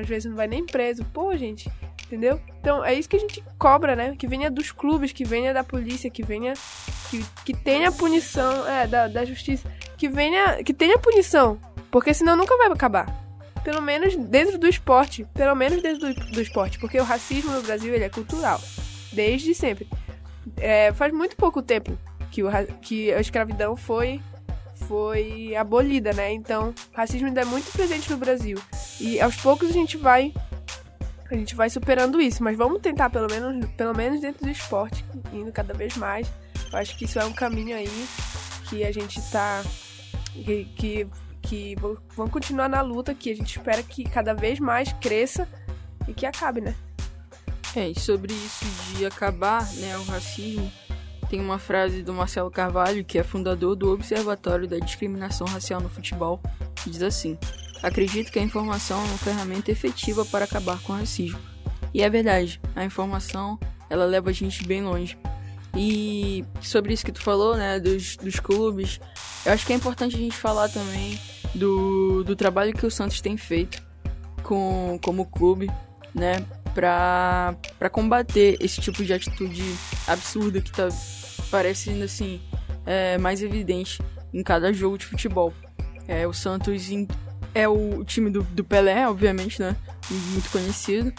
Às 0.00 0.08
vezes 0.08 0.28
não 0.28 0.36
vai 0.36 0.46
nem 0.46 0.64
preso. 0.64 1.04
Pô, 1.06 1.36
gente, 1.36 1.70
entendeu? 2.04 2.40
Então 2.60 2.84
é 2.84 2.94
isso 2.94 3.08
que 3.08 3.16
a 3.16 3.18
gente 3.18 3.42
cobra, 3.58 3.96
né? 3.96 4.14
Que 4.16 4.26
venha 4.26 4.50
dos 4.50 4.72
clubes, 4.72 5.12
que 5.12 5.24
venha 5.24 5.52
da 5.52 5.64
polícia, 5.64 6.10
que 6.10 6.22
venha. 6.22 6.54
Que, 7.10 7.24
que 7.44 7.54
tenha 7.54 7.92
punição, 7.92 8.66
é, 8.66 8.86
da, 8.86 9.08
da 9.08 9.24
justiça. 9.24 9.70
Que 9.96 10.08
venha. 10.08 10.62
Que 10.62 10.74
tenha 10.74 10.98
punição. 10.98 11.60
Porque 11.90 12.12
senão 12.12 12.36
nunca 12.36 12.56
vai 12.56 12.68
acabar. 12.68 13.06
Pelo 13.64 13.82
menos 13.82 14.16
dentro 14.16 14.58
do 14.58 14.68
esporte. 14.68 15.26
Pelo 15.34 15.54
menos 15.54 15.82
dentro 15.82 16.12
do, 16.12 16.32
do 16.32 16.40
esporte. 16.40 16.78
Porque 16.78 17.00
o 17.00 17.04
racismo 17.04 17.52
no 17.52 17.62
Brasil 17.62 17.94
ele 17.94 18.04
é 18.04 18.08
cultural. 18.08 18.60
Desde 19.12 19.54
sempre. 19.54 19.88
É, 20.58 20.92
faz 20.92 21.12
muito 21.12 21.36
pouco 21.36 21.60
tempo 21.60 21.98
que, 22.30 22.42
o, 22.42 22.48
que 22.80 23.12
a 23.12 23.20
escravidão 23.20 23.76
foi 23.76 24.20
foi 24.76 25.54
abolida, 25.56 26.12
né? 26.12 26.32
Então, 26.32 26.74
racismo 26.92 27.26
ainda 27.26 27.40
é 27.40 27.44
muito 27.44 27.70
presente 27.72 28.10
no 28.10 28.16
Brasil. 28.16 28.58
E 29.00 29.20
aos 29.20 29.36
poucos 29.36 29.70
a 29.70 29.72
gente 29.72 29.96
vai 29.96 30.32
a 31.30 31.34
gente 31.34 31.56
vai 31.56 31.68
superando 31.68 32.20
isso, 32.20 32.42
mas 32.42 32.56
vamos 32.56 32.80
tentar 32.80 33.10
pelo 33.10 33.26
menos 33.28 33.66
pelo 33.72 33.94
menos 33.96 34.20
dentro 34.20 34.44
do 34.44 34.50
esporte, 34.50 35.04
indo 35.32 35.50
cada 35.50 35.74
vez 35.74 35.96
mais. 35.96 36.28
Eu 36.72 36.78
acho 36.78 36.96
que 36.96 37.04
isso 37.04 37.18
é 37.18 37.24
um 37.24 37.32
caminho 37.32 37.76
aí 37.76 38.06
que 38.68 38.84
a 38.84 38.92
gente 38.92 39.20
tá 39.30 39.62
que 40.32 40.64
que, 40.76 41.06
que 41.42 41.76
vamos 42.14 42.32
continuar 42.32 42.68
na 42.68 42.80
luta, 42.80 43.14
que 43.14 43.30
a 43.30 43.34
gente 43.34 43.56
espera 43.56 43.82
que 43.82 44.04
cada 44.04 44.34
vez 44.34 44.60
mais 44.60 44.92
cresça 44.94 45.48
e 46.06 46.14
que 46.14 46.26
acabe, 46.26 46.60
né? 46.60 46.74
É, 47.74 47.90
e 47.90 47.98
sobre 47.98 48.32
isso 48.32 48.64
de 48.96 49.04
acabar, 49.04 49.62
né, 49.74 49.98
o 49.98 50.04
racismo, 50.04 50.72
tem 51.28 51.40
uma 51.40 51.58
frase 51.58 52.02
do 52.02 52.12
Marcelo 52.12 52.50
Carvalho, 52.50 53.04
que 53.04 53.18
é 53.18 53.22
fundador 53.22 53.74
do 53.74 53.92
Observatório 53.92 54.68
da 54.68 54.78
Discriminação 54.78 55.46
Racial 55.46 55.80
no 55.80 55.88
Futebol, 55.88 56.40
que 56.76 56.90
diz 56.90 57.02
assim: 57.02 57.38
Acredito 57.82 58.32
que 58.32 58.38
a 58.38 58.42
informação 58.42 59.00
é 59.00 59.04
uma 59.04 59.18
ferramenta 59.18 59.70
efetiva 59.70 60.24
para 60.24 60.44
acabar 60.44 60.80
com 60.82 60.92
o 60.92 60.96
racismo. 60.96 61.38
E 61.92 62.02
é 62.02 62.10
verdade, 62.10 62.60
a 62.74 62.84
informação 62.84 63.58
ela 63.88 64.04
leva 64.04 64.30
a 64.30 64.32
gente 64.32 64.64
bem 64.64 64.82
longe. 64.82 65.16
E 65.76 66.44
sobre 66.62 66.94
isso 66.94 67.04
que 67.04 67.12
tu 67.12 67.22
falou, 67.22 67.56
né, 67.56 67.78
dos, 67.78 68.16
dos 68.16 68.40
clubes, 68.40 68.98
eu 69.44 69.52
acho 69.52 69.66
que 69.66 69.72
é 69.72 69.76
importante 69.76 70.16
a 70.16 70.18
gente 70.18 70.36
falar 70.36 70.68
também 70.68 71.20
do, 71.54 72.24
do 72.24 72.34
trabalho 72.34 72.72
que 72.72 72.86
o 72.86 72.90
Santos 72.90 73.20
tem 73.20 73.36
feito 73.36 73.82
com, 74.42 74.98
como 75.02 75.26
clube, 75.26 75.70
né, 76.14 76.44
pra 76.74 77.90
combater 77.90 78.56
esse 78.60 78.80
tipo 78.80 79.04
de 79.04 79.12
atitude 79.12 79.62
absurda 80.06 80.60
que 80.60 80.70
tá 80.70 80.88
parecendo 81.50 82.04
assim 82.04 82.40
é, 82.84 83.18
mais 83.18 83.42
evidente 83.42 84.00
em 84.32 84.42
cada 84.42 84.72
jogo 84.72 84.98
de 84.98 85.06
futebol. 85.06 85.52
É, 86.08 86.26
o 86.26 86.32
Santos 86.32 86.88
é 87.54 87.68
o 87.68 88.04
time 88.04 88.30
do, 88.30 88.42
do 88.42 88.62
Pelé, 88.62 89.08
obviamente, 89.08 89.60
né? 89.60 89.74
Muito 90.10 90.50
conhecido. 90.50 91.12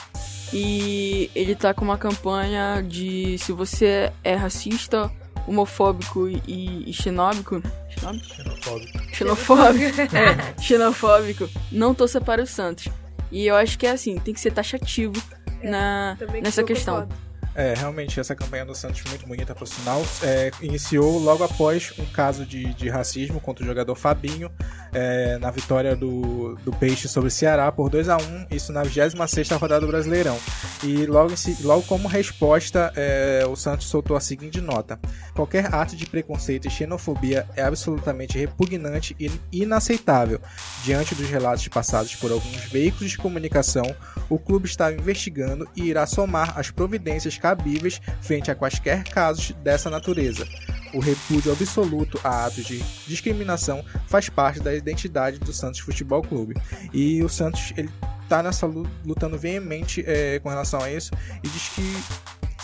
E 0.53 1.29
ele 1.35 1.55
tá 1.55 1.73
com 1.73 1.83
uma 1.83 1.97
campanha 1.97 2.81
de 2.81 3.37
se 3.39 3.51
você 3.51 4.11
é 4.23 4.35
racista, 4.35 5.11
homofóbico 5.47 6.29
e, 6.29 6.89
e 6.89 6.93
xenóbico. 6.93 7.61
Xenofóbico. 7.89 9.15
Xenofóbico. 9.15 10.01
é, 10.15 10.61
xenofóbico. 10.61 11.49
Não 11.71 11.93
torça 11.93 12.21
para 12.21 12.41
o 12.41 12.47
Santos. 12.47 12.87
E 13.31 13.45
eu 13.45 13.55
acho 13.55 13.77
que 13.77 13.85
é 13.85 13.91
assim, 13.91 14.17
tem 14.19 14.33
que 14.33 14.39
ser 14.39 14.51
taxativo 14.51 15.21
é, 15.61 15.69
na, 15.69 16.17
nessa 16.41 16.63
questão. 16.63 17.01
Concordo. 17.01 17.26
É, 17.57 17.73
realmente, 17.73 18.19
essa 18.19 18.35
campanha 18.35 18.63
do 18.63 18.75
Santos 18.75 19.01
muito 19.05 19.25
bonita, 19.25 19.55
por 19.55 19.67
sinal. 19.67 19.99
É, 20.21 20.51
iniciou 20.61 21.17
logo 21.17 21.43
após 21.43 21.91
um 21.97 22.05
caso 22.05 22.45
de, 22.45 22.71
de 22.75 22.87
racismo 22.87 23.41
contra 23.41 23.63
o 23.63 23.67
jogador 23.67 23.95
Fabinho, 23.95 24.51
é, 24.97 25.37
na 25.37 25.51
vitória 25.51 25.95
do, 25.95 26.55
do 26.63 26.71
Peixe 26.71 27.07
sobre 27.07 27.27
o 27.27 27.31
Ceará 27.31 27.71
por 27.71 27.87
2 27.87 28.09
a 28.09 28.17
1 28.17 28.47
isso 28.49 28.73
na 28.73 28.81
26 28.81 29.51
rodada 29.51 29.81
do 29.81 29.87
Brasileirão. 29.87 30.35
E 30.83 31.05
logo, 31.05 31.35
logo 31.61 31.83
como 31.83 32.07
resposta, 32.07 32.91
é, 32.95 33.45
o 33.47 33.55
Santos 33.55 33.87
soltou 33.87 34.17
a 34.17 34.19
seguinte 34.19 34.59
nota: 34.59 34.99
qualquer 35.35 35.71
ato 35.73 35.95
de 35.95 36.07
preconceito 36.07 36.67
e 36.67 36.71
xenofobia 36.71 37.47
é 37.55 37.61
absolutamente 37.61 38.39
repugnante 38.39 39.15
e 39.19 39.29
inaceitável. 39.51 40.41
Diante 40.83 41.13
dos 41.13 41.29
relatos 41.29 41.67
passados 41.67 42.15
por 42.15 42.31
alguns 42.31 42.63
veículos 42.65 43.11
de 43.11 43.17
comunicação, 43.19 43.95
o 44.27 44.39
clube 44.39 44.67
está 44.67 44.91
investigando 44.91 45.69
e 45.75 45.83
irá 45.83 46.07
somar 46.07 46.57
as 46.57 46.71
providências 46.71 47.37
cabíveis 47.37 48.01
frente 48.19 48.49
a 48.49 48.55
quaisquer 48.55 49.03
casos 49.03 49.51
dessa 49.63 49.91
natureza. 49.91 50.47
O 50.93 50.99
repúdio 50.99 51.51
absoluto 51.51 52.19
a 52.23 52.45
atos 52.45 52.65
de 52.65 52.79
discriminação 53.07 53.83
faz 54.07 54.29
parte 54.29 54.59
da 54.59 54.73
identidade 54.73 55.39
do 55.39 55.51
Santos 55.53 55.79
Futebol 55.79 56.21
Clube. 56.21 56.55
E 56.93 57.23
o 57.23 57.29
Santos 57.29 57.73
ele 57.77 57.89
tá 58.27 58.43
nessa 58.43 58.67
lutando 59.05 59.37
veemente 59.37 60.03
é, 60.05 60.39
com 60.39 60.49
relação 60.49 60.81
a 60.81 60.91
isso 60.91 61.11
e 61.43 61.47
diz 61.47 61.69
que 61.69 61.81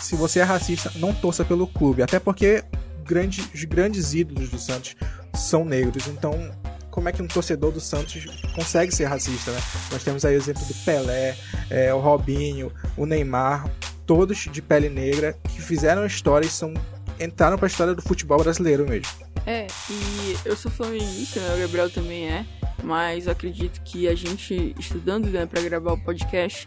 se 0.00 0.16
você 0.16 0.40
é 0.40 0.42
racista, 0.42 0.92
não 0.96 1.14
torça 1.14 1.44
pelo 1.44 1.66
clube, 1.66 2.02
até 2.02 2.18
porque 2.18 2.62
grande, 3.04 3.42
os 3.54 3.64
grandes 3.64 4.12
ídolos 4.12 4.50
do 4.50 4.58
Santos 4.58 4.96
são 5.34 5.64
negros. 5.64 6.06
Então, 6.08 6.50
como 6.90 7.08
é 7.08 7.12
que 7.12 7.22
um 7.22 7.26
torcedor 7.26 7.72
do 7.72 7.80
Santos 7.80 8.24
consegue 8.54 8.94
ser 8.94 9.04
racista, 9.06 9.50
né? 9.50 9.58
Nós 9.90 10.04
temos 10.04 10.24
aí 10.24 10.36
o 10.36 10.38
exemplo 10.38 10.64
do 10.64 10.74
Pelé, 10.84 11.36
é, 11.70 11.92
o 11.92 12.00
Robinho, 12.00 12.72
o 12.96 13.06
Neymar, 13.06 13.68
todos 14.06 14.48
de 14.50 14.62
pele 14.62 14.88
negra 14.88 15.36
que 15.48 15.60
fizeram 15.60 16.04
história 16.06 16.46
e 16.46 16.50
são 16.50 16.72
entraram 17.20 17.56
para 17.56 17.66
a 17.66 17.68
história 17.68 17.94
do 17.94 18.02
futebol 18.02 18.38
brasileiro 18.38 18.88
mesmo. 18.88 19.12
É, 19.46 19.66
e 19.90 20.36
eu 20.44 20.56
sou 20.56 20.70
flamenguista, 20.70 21.40
né? 21.40 21.54
O 21.54 21.58
Gabriel 21.58 21.90
também 21.90 22.28
é, 22.28 22.46
mas 22.82 23.28
acredito 23.28 23.82
que 23.82 24.08
a 24.08 24.14
gente 24.14 24.74
estudando 24.78 25.28
né, 25.28 25.46
para 25.46 25.60
gravar 25.62 25.92
o 25.92 26.00
podcast 26.00 26.66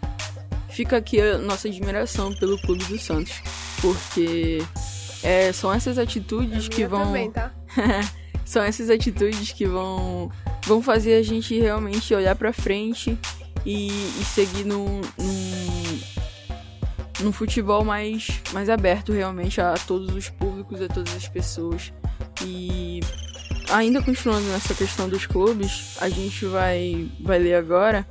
fica 0.69 0.97
aqui 0.97 1.19
a 1.19 1.39
nossa 1.39 1.67
admiração 1.67 2.33
pelo 2.36 2.60
clube 2.62 2.83
do 2.86 2.99
Santos, 2.99 3.41
porque 3.81 4.60
é, 5.23 5.51
são 5.51 5.73
essas 5.73 5.97
atitudes 5.97 6.67
que 6.67 6.86
vão 6.86 7.05
também, 7.05 7.31
tá? 7.31 7.51
são 8.45 8.63
essas 8.63 8.89
atitudes 8.89 9.51
que 9.51 9.65
vão 9.65 10.31
vão 10.65 10.81
fazer 10.81 11.15
a 11.15 11.23
gente 11.23 11.57
realmente 11.60 12.13
olhar 12.13 12.36
para 12.36 12.53
frente 12.53 13.17
e, 13.65 13.88
e 13.88 14.25
seguir 14.25 14.65
num, 14.65 15.01
num 15.17 15.99
num 17.19 17.32
futebol 17.32 17.84
mais, 17.84 18.41
mais 18.53 18.69
aberto 18.69 19.12
realmente 19.12 19.60
a 19.60 19.73
todos 19.73 20.13
os 20.13 20.30
públicos, 20.30 20.82
a 20.82 20.88
todas 20.88 21.15
as 21.15 21.27
pessoas. 21.27 21.91
E 22.43 22.99
ainda 23.69 24.01
continuando 24.01 24.47
nessa 24.47 24.73
questão 24.73 25.10
dos 25.10 25.25
clubes, 25.25 25.97
a 25.99 26.10
gente 26.10 26.45
vai, 26.45 27.10
vai 27.19 27.39
ler 27.39 27.56
agora 27.56 28.08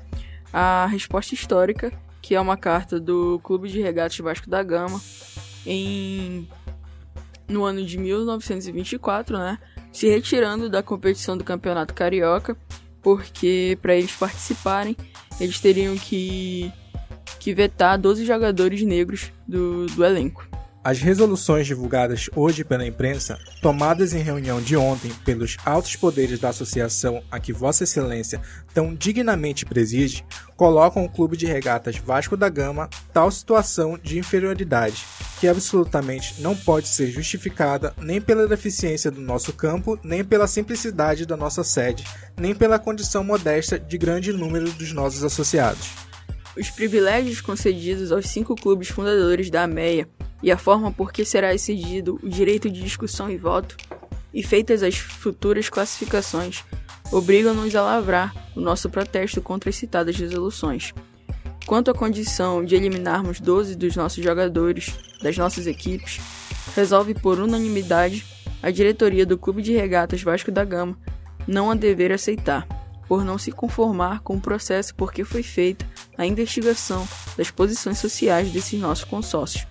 a 0.52 0.86
resposta 0.86 1.34
histórica, 1.34 1.92
que 2.20 2.34
é 2.34 2.40
uma 2.40 2.56
carta 2.56 2.98
do 2.98 3.38
Clube 3.42 3.68
de 3.68 3.80
Regatas 3.80 4.18
Vasco 4.18 4.48
da 4.50 4.62
Gama 4.62 5.00
em 5.64 6.48
no 7.48 7.64
ano 7.64 7.84
de 7.84 7.96
1924, 7.96 9.38
né, 9.38 9.58
se 9.92 10.08
retirando 10.08 10.68
da 10.68 10.82
competição 10.82 11.36
do 11.36 11.44
Campeonato 11.44 11.94
Carioca, 11.94 12.56
porque 13.00 13.78
para 13.80 13.94
eles 13.94 14.10
participarem, 14.16 14.96
eles 15.38 15.60
teriam 15.60 15.96
que 15.96 16.72
que 17.38 17.54
vetar 17.54 17.98
12 17.98 18.24
jogadores 18.24 18.82
negros 18.82 19.32
do, 19.46 19.86
do 19.86 20.04
elenco. 20.04 20.46
As 20.86 21.00
resoluções 21.00 21.66
divulgadas 21.66 22.30
hoje 22.36 22.62
pela 22.62 22.86
imprensa, 22.86 23.40
tomadas 23.60 24.14
em 24.14 24.22
reunião 24.22 24.60
de 24.62 24.76
ontem 24.76 25.10
pelos 25.24 25.56
altos 25.64 25.96
poderes 25.96 26.38
da 26.38 26.50
associação 26.50 27.24
a 27.28 27.40
que 27.40 27.52
Vossa 27.52 27.82
Excelência 27.82 28.40
tão 28.72 28.94
dignamente 28.94 29.66
preside, 29.66 30.24
colocam 30.56 31.04
o 31.04 31.08
Clube 31.08 31.36
de 31.36 31.44
Regatas 31.44 31.96
Vasco 31.96 32.36
da 32.36 32.48
Gama 32.48 32.88
tal 33.12 33.32
situação 33.32 33.98
de 34.00 34.16
inferioridade, 34.16 35.04
que 35.40 35.48
absolutamente 35.48 36.40
não 36.40 36.54
pode 36.54 36.86
ser 36.86 37.10
justificada 37.10 37.92
nem 37.98 38.20
pela 38.20 38.46
deficiência 38.46 39.10
do 39.10 39.20
nosso 39.20 39.52
campo, 39.52 39.98
nem 40.04 40.24
pela 40.24 40.46
simplicidade 40.46 41.26
da 41.26 41.36
nossa 41.36 41.64
sede, 41.64 42.04
nem 42.36 42.54
pela 42.54 42.78
condição 42.78 43.24
modesta 43.24 43.76
de 43.76 43.98
grande 43.98 44.32
número 44.32 44.70
dos 44.70 44.92
nossos 44.92 45.24
associados 45.24 46.05
os 46.56 46.70
privilégios 46.70 47.40
concedidos 47.40 48.10
aos 48.10 48.28
cinco 48.28 48.54
clubes 48.54 48.88
fundadores 48.88 49.50
da 49.50 49.64
AMEA 49.64 50.08
e 50.42 50.50
a 50.50 50.56
forma 50.56 50.92
por 50.92 51.12
que 51.12 51.24
será 51.24 51.54
excedido 51.54 52.18
o 52.22 52.28
direito 52.28 52.70
de 52.70 52.82
discussão 52.82 53.30
e 53.30 53.36
voto, 53.36 53.76
e 54.32 54.42
feitas 54.42 54.82
as 54.82 54.96
futuras 54.96 55.68
classificações, 55.68 56.62
obrigam-nos 57.10 57.74
a 57.74 57.82
lavrar 57.82 58.34
o 58.54 58.60
nosso 58.60 58.90
protesto 58.90 59.40
contra 59.40 59.70
as 59.70 59.76
citadas 59.76 60.16
resoluções. 60.16 60.92
Quanto 61.66 61.90
à 61.90 61.94
condição 61.94 62.64
de 62.64 62.76
eliminarmos 62.76 63.40
12 63.40 63.74
dos 63.74 63.96
nossos 63.96 64.22
jogadores 64.22 64.94
das 65.22 65.36
nossas 65.36 65.66
equipes, 65.66 66.20
resolve 66.74 67.14
por 67.14 67.40
unanimidade 67.40 68.24
a 68.62 68.70
diretoria 68.70 69.24
do 69.24 69.38
Clube 69.38 69.62
de 69.62 69.74
Regatas 69.74 70.22
Vasco 70.22 70.50
da 70.50 70.64
Gama 70.64 70.98
não 71.46 71.70
a 71.70 71.74
dever 71.74 72.12
aceitar 72.12 72.66
por 73.08 73.24
não 73.24 73.38
se 73.38 73.52
conformar 73.52 74.20
com 74.20 74.36
o 74.36 74.40
processo 74.40 74.94
porque 74.94 75.24
foi 75.24 75.42
feita 75.42 75.86
a 76.16 76.26
investigação 76.26 77.06
das 77.36 77.50
posições 77.50 77.98
sociais 77.98 78.50
desses 78.50 78.78
nossos 78.80 79.04
consórcios. 79.04 79.66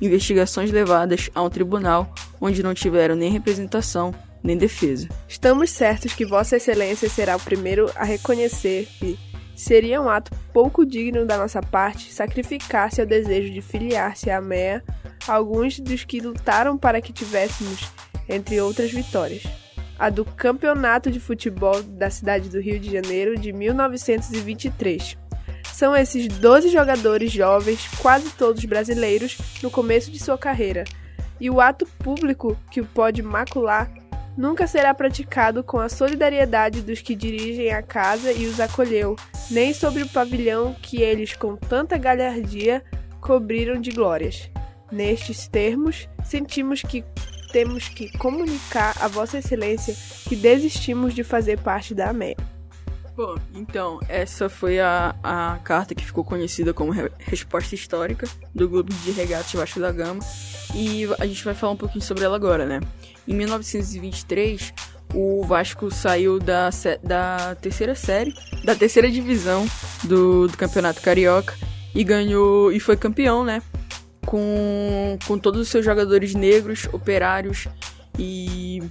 Investigações 0.00 0.70
levadas 0.70 1.30
a 1.34 1.42
um 1.42 1.50
tribunal 1.50 2.12
onde 2.40 2.62
não 2.62 2.74
tiveram 2.74 3.14
nem 3.14 3.30
representação 3.30 4.14
nem 4.42 4.58
defesa. 4.58 5.08
Estamos 5.26 5.70
certos 5.70 6.12
que 6.12 6.26
Vossa 6.26 6.56
Excelência 6.56 7.08
será 7.08 7.36
o 7.36 7.40
primeiro 7.40 7.90
a 7.96 8.04
reconhecer 8.04 8.86
que 8.98 9.18
seria 9.56 10.02
um 10.02 10.10
ato 10.10 10.32
pouco 10.52 10.84
digno 10.84 11.24
da 11.24 11.38
nossa 11.38 11.62
parte 11.62 12.12
sacrificar 12.12 12.92
seu 12.92 13.06
desejo 13.06 13.52
de 13.52 13.62
filiar-se 13.62 14.30
à 14.30 14.40
MEA 14.40 14.82
alguns 15.26 15.80
dos 15.80 16.04
que 16.04 16.20
lutaram 16.20 16.76
para 16.76 17.00
que 17.00 17.12
tivéssemos, 17.12 17.90
entre 18.28 18.60
outras 18.60 18.90
vitórias 18.90 19.42
a 19.98 20.10
do 20.10 20.24
Campeonato 20.24 21.10
de 21.10 21.20
Futebol 21.20 21.82
da 21.82 22.10
cidade 22.10 22.48
do 22.48 22.60
Rio 22.60 22.78
de 22.78 22.90
Janeiro 22.90 23.38
de 23.38 23.52
1923. 23.52 25.16
São 25.72 25.96
esses 25.96 26.28
12 26.28 26.68
jogadores 26.68 27.32
jovens, 27.32 27.88
quase 27.98 28.30
todos 28.30 28.64
brasileiros, 28.64 29.38
no 29.62 29.70
começo 29.70 30.10
de 30.10 30.18
sua 30.18 30.38
carreira, 30.38 30.84
e 31.40 31.50
o 31.50 31.60
ato 31.60 31.86
público 31.98 32.56
que 32.70 32.80
o 32.80 32.86
pode 32.86 33.22
macular 33.22 33.90
nunca 34.36 34.66
será 34.66 34.92
praticado 34.94 35.62
com 35.62 35.78
a 35.78 35.88
solidariedade 35.88 36.82
dos 36.82 37.00
que 37.00 37.14
dirigem 37.14 37.72
a 37.72 37.82
casa 37.82 38.32
e 38.32 38.46
os 38.46 38.60
acolheu, 38.60 39.16
nem 39.50 39.72
sobre 39.72 40.02
o 40.02 40.08
pavilhão 40.08 40.74
que 40.80 41.00
eles 41.00 41.34
com 41.34 41.56
tanta 41.56 41.96
galhardia 41.96 42.82
cobriram 43.20 43.80
de 43.80 43.90
glórias. 43.90 44.50
Nestes 44.90 45.48
termos, 45.48 46.08
sentimos 46.24 46.82
que 46.82 47.04
temos 47.52 47.88
que 47.88 48.10
comunicar 48.18 48.94
a 49.00 49.06
Vossa 49.06 49.38
Excelência 49.38 49.94
que 50.28 50.34
desistimos 50.34 51.14
de 51.14 51.22
fazer 51.22 51.60
parte 51.60 51.94
da 51.94 52.10
AMEA. 52.10 52.36
Bom, 53.16 53.36
então, 53.54 54.00
essa 54.08 54.48
foi 54.48 54.80
a, 54.80 55.14
a 55.22 55.58
carta 55.62 55.94
que 55.94 56.04
ficou 56.04 56.24
conhecida 56.24 56.74
como 56.74 56.90
re 56.90 57.10
resposta 57.18 57.74
histórica 57.74 58.26
do 58.52 58.68
Grupo 58.68 58.92
de 58.92 59.12
Regatas 59.12 59.52
Vasco 59.52 59.78
da 59.78 59.92
Gama. 59.92 60.20
E 60.74 61.04
a 61.20 61.26
gente 61.26 61.44
vai 61.44 61.54
falar 61.54 61.72
um 61.72 61.76
pouquinho 61.76 62.02
sobre 62.02 62.24
ela 62.24 62.34
agora, 62.34 62.66
né? 62.66 62.80
Em 63.26 63.34
1923, 63.34 64.74
o 65.14 65.44
Vasco 65.44 65.90
saiu 65.92 66.40
da, 66.40 66.70
da 67.02 67.54
terceira 67.60 67.94
série, 67.94 68.34
da 68.64 68.74
terceira 68.74 69.08
divisão 69.08 69.64
do, 70.02 70.48
do 70.48 70.56
Campeonato 70.56 71.00
Carioca 71.00 71.54
e 71.94 72.02
ganhou 72.02 72.72
e 72.72 72.80
foi 72.80 72.96
campeão, 72.96 73.44
né? 73.44 73.62
com, 74.24 75.18
com 75.26 75.38
todos 75.38 75.60
os 75.60 75.68
seus 75.68 75.84
jogadores 75.84 76.34
negros, 76.34 76.88
operários 76.92 77.68
e 78.18 78.82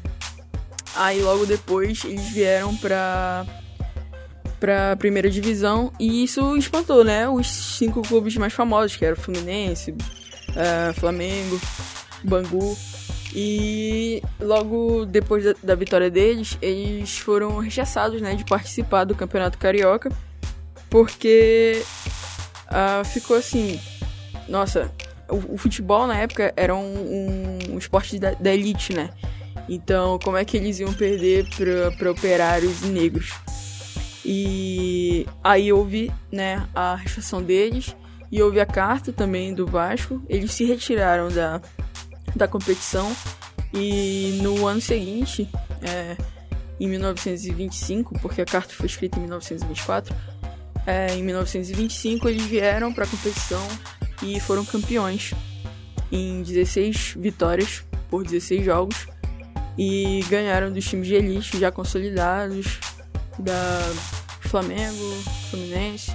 aí 0.96 1.22
logo 1.22 1.46
depois 1.46 2.04
eles 2.06 2.30
vieram 2.30 2.76
para 2.78 3.46
pra 4.64 4.96
primeira 4.96 5.30
divisão 5.30 5.92
e 6.00 6.24
isso 6.24 6.56
espantou, 6.56 7.04
né? 7.04 7.28
Os 7.28 7.48
cinco 7.48 8.02
clubes 8.02 8.38
mais 8.38 8.54
famosos, 8.54 8.96
que 8.96 9.04
eram 9.04 9.18
Fluminense, 9.18 9.92
uh, 9.92 10.94
Flamengo, 10.98 11.60
Bangu. 12.24 12.78
E 13.36 14.24
logo 14.40 15.06
depois 15.06 15.44
da, 15.44 15.54
da, 15.62 15.76
vitória 15.76 16.10
deles, 16.10 16.58
eles 16.62 17.18
foram 17.18 17.58
rechaçados 17.58 18.22
né, 18.22 18.36
de 18.36 18.46
participar 18.46 19.04
do 19.04 19.14
Campeonato 19.14 19.58
Carioca, 19.58 20.10
porque 20.90 21.84
uh, 22.70 23.04
ficou 23.04 23.36
assim. 23.36 23.78
Nossa, 24.48 24.90
o, 25.28 25.56
o, 25.56 25.58
futebol 25.58 26.08
na 26.08 26.20
época 26.20 26.54
era 26.56 26.74
um, 26.74 26.80
um, 26.80 27.74
um 27.74 27.78
esporte 27.78 28.18
da, 28.18 28.32
da, 28.32 28.54
elite, 28.54 28.94
né? 28.94 29.10
Então, 29.68 30.18
como 30.24 30.38
é 30.38 30.46
que 30.46 30.56
eles 30.56 30.80
iam 30.80 30.94
perder 30.94 31.50
para 31.98 32.12
operários 32.12 32.82
negros? 32.84 33.34
E 34.26 35.28
aí 35.44 35.72
houve 35.72 36.12
né, 36.32 36.68
a 36.74 36.96
rechação 36.96 37.42
deles 37.42 37.96
e 38.32 38.42
houve 38.42 38.60
a 38.60 38.66
carta 38.66 39.12
também 39.12 39.54
do 39.54 39.66
Vasco. 39.66 40.24
Eles 40.30 40.52
se 40.52 40.66
retiraram 40.66 41.30
da, 41.30 41.62
da 42.36 42.48
competição 42.48 43.14
e 43.74 44.40
no 44.42 44.68
ano 44.68 44.80
seguinte, 44.80 45.50
é, 45.82 46.16
em 46.80 46.88
1925, 46.88 48.20
porque 48.20 48.42
a 48.42 48.46
carta 48.46 48.74
foi 48.74 48.86
escrita 48.86 49.18
em 49.18 49.22
1924, 49.22 50.16
é, 50.86 51.16
em 51.16 51.24
1925 51.24 52.30
eles 52.30 52.44
vieram 52.44 52.94
para 52.94 53.06
a 53.06 53.08
competição 53.08 53.66
e 54.22 54.40
foram 54.40 54.64
campeões 54.64 55.34
em 56.12 56.44
16 56.44 57.16
vitórias 57.18 57.84
por 58.10 58.24
16 58.24 58.64
jogos 58.64 59.08
e 59.78 60.24
ganharam 60.30 60.72
dos 60.72 60.86
times 60.86 61.08
de 61.08 61.16
elite 61.16 61.60
já 61.60 61.72
consolidados 61.72 62.80
da 63.40 63.94
Flamengo, 64.48 65.14
Fluminense 65.50 66.12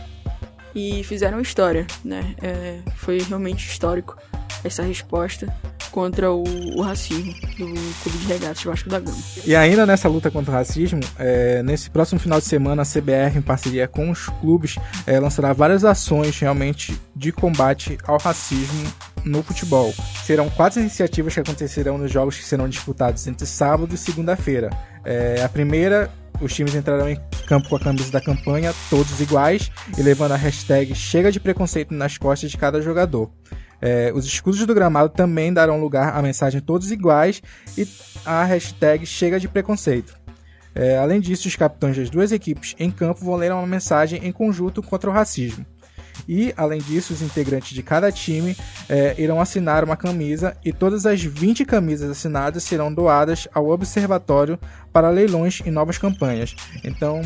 e 0.74 1.02
fizeram 1.04 1.40
história, 1.40 1.86
né? 2.04 2.34
É, 2.42 2.78
foi 2.96 3.18
realmente 3.20 3.66
histórico 3.66 4.16
essa 4.64 4.82
resposta 4.82 5.46
contra 5.90 6.30
o, 6.30 6.44
o, 6.76 6.82
racismo 6.82 7.32
do 7.56 7.66
Clube 8.02 8.18
de 8.18 8.26
Regatas 8.26 8.62
Vasco 8.62 8.88
da 8.88 9.00
Gama. 9.00 9.16
E 9.44 9.56
ainda 9.56 9.86
nessa 9.86 10.08
luta 10.08 10.30
contra 10.30 10.52
o 10.52 10.54
racismo, 10.54 11.00
é, 11.18 11.62
nesse 11.62 11.90
próximo 11.90 12.20
final 12.20 12.38
de 12.38 12.46
semana, 12.46 12.82
a 12.82 12.84
CBR, 12.84 13.38
em 13.38 13.42
parceria 13.42 13.88
com 13.88 14.10
os 14.10 14.26
clubes, 14.40 14.76
é, 15.06 15.18
lançará 15.18 15.52
várias 15.52 15.84
ações 15.84 16.38
realmente 16.38 17.00
de 17.16 17.32
combate 17.32 17.98
ao 18.04 18.18
racismo 18.18 18.92
no 19.24 19.42
futebol. 19.42 19.92
Serão 20.24 20.48
quatro 20.50 20.80
iniciativas 20.80 21.34
que 21.34 21.40
acontecerão 21.40 21.98
nos 21.98 22.12
jogos 22.12 22.36
que 22.36 22.44
serão 22.44 22.68
disputados 22.68 23.26
entre 23.26 23.46
sábado 23.46 23.94
e 23.94 23.98
segunda-feira. 23.98 24.70
É, 25.04 25.42
a 25.42 25.48
primeira 25.48 26.10
os 26.40 26.54
times 26.54 26.74
entrarão 26.74 27.08
em 27.08 27.20
campo 27.46 27.68
com 27.68 27.76
a 27.76 27.80
camisa 27.80 28.10
da 28.10 28.20
campanha, 28.20 28.74
todos 28.90 29.20
iguais, 29.20 29.70
e 29.96 30.02
levando 30.02 30.32
a 30.32 30.36
hashtag 30.36 30.94
Chega 30.94 31.32
de 31.32 31.40
Preconceito 31.40 31.94
nas 31.94 32.18
costas 32.18 32.50
de 32.50 32.56
cada 32.56 32.80
jogador. 32.80 33.30
É, 33.80 34.12
os 34.14 34.26
escudos 34.26 34.64
do 34.66 34.74
gramado 34.74 35.10
também 35.10 35.52
darão 35.52 35.80
lugar 35.80 36.16
à 36.16 36.20
mensagem 36.20 36.60
todos 36.60 36.90
iguais 36.90 37.40
e 37.76 37.86
a 38.26 38.44
hashtag 38.44 39.06
Chega 39.06 39.38
de 39.38 39.48
Preconceito. 39.48 40.18
É, 40.74 40.96
além 40.96 41.20
disso, 41.20 41.48
os 41.48 41.56
capitães 41.56 41.96
das 41.96 42.10
duas 42.10 42.30
equipes 42.30 42.74
em 42.78 42.90
campo 42.90 43.24
vão 43.24 43.36
ler 43.36 43.52
uma 43.52 43.66
mensagem 43.66 44.24
em 44.24 44.32
conjunto 44.32 44.82
contra 44.82 45.10
o 45.10 45.12
racismo. 45.12 45.64
E, 46.28 46.52
além 46.56 46.78
disso, 46.80 47.14
os 47.14 47.22
integrantes 47.22 47.70
de 47.70 47.82
cada 47.82 48.12
time 48.12 48.54
é, 48.88 49.14
irão 49.18 49.40
assinar 49.40 49.82
uma 49.82 49.96
camisa 49.96 50.54
e 50.62 50.72
todas 50.72 51.06
as 51.06 51.22
20 51.22 51.64
camisas 51.64 52.10
assinadas 52.10 52.62
serão 52.62 52.92
doadas 52.92 53.48
ao 53.54 53.68
Observatório 53.70 54.58
para 54.92 55.08
leilões 55.08 55.62
e 55.64 55.70
novas 55.70 55.96
campanhas. 55.96 56.54
Então, 56.84 57.22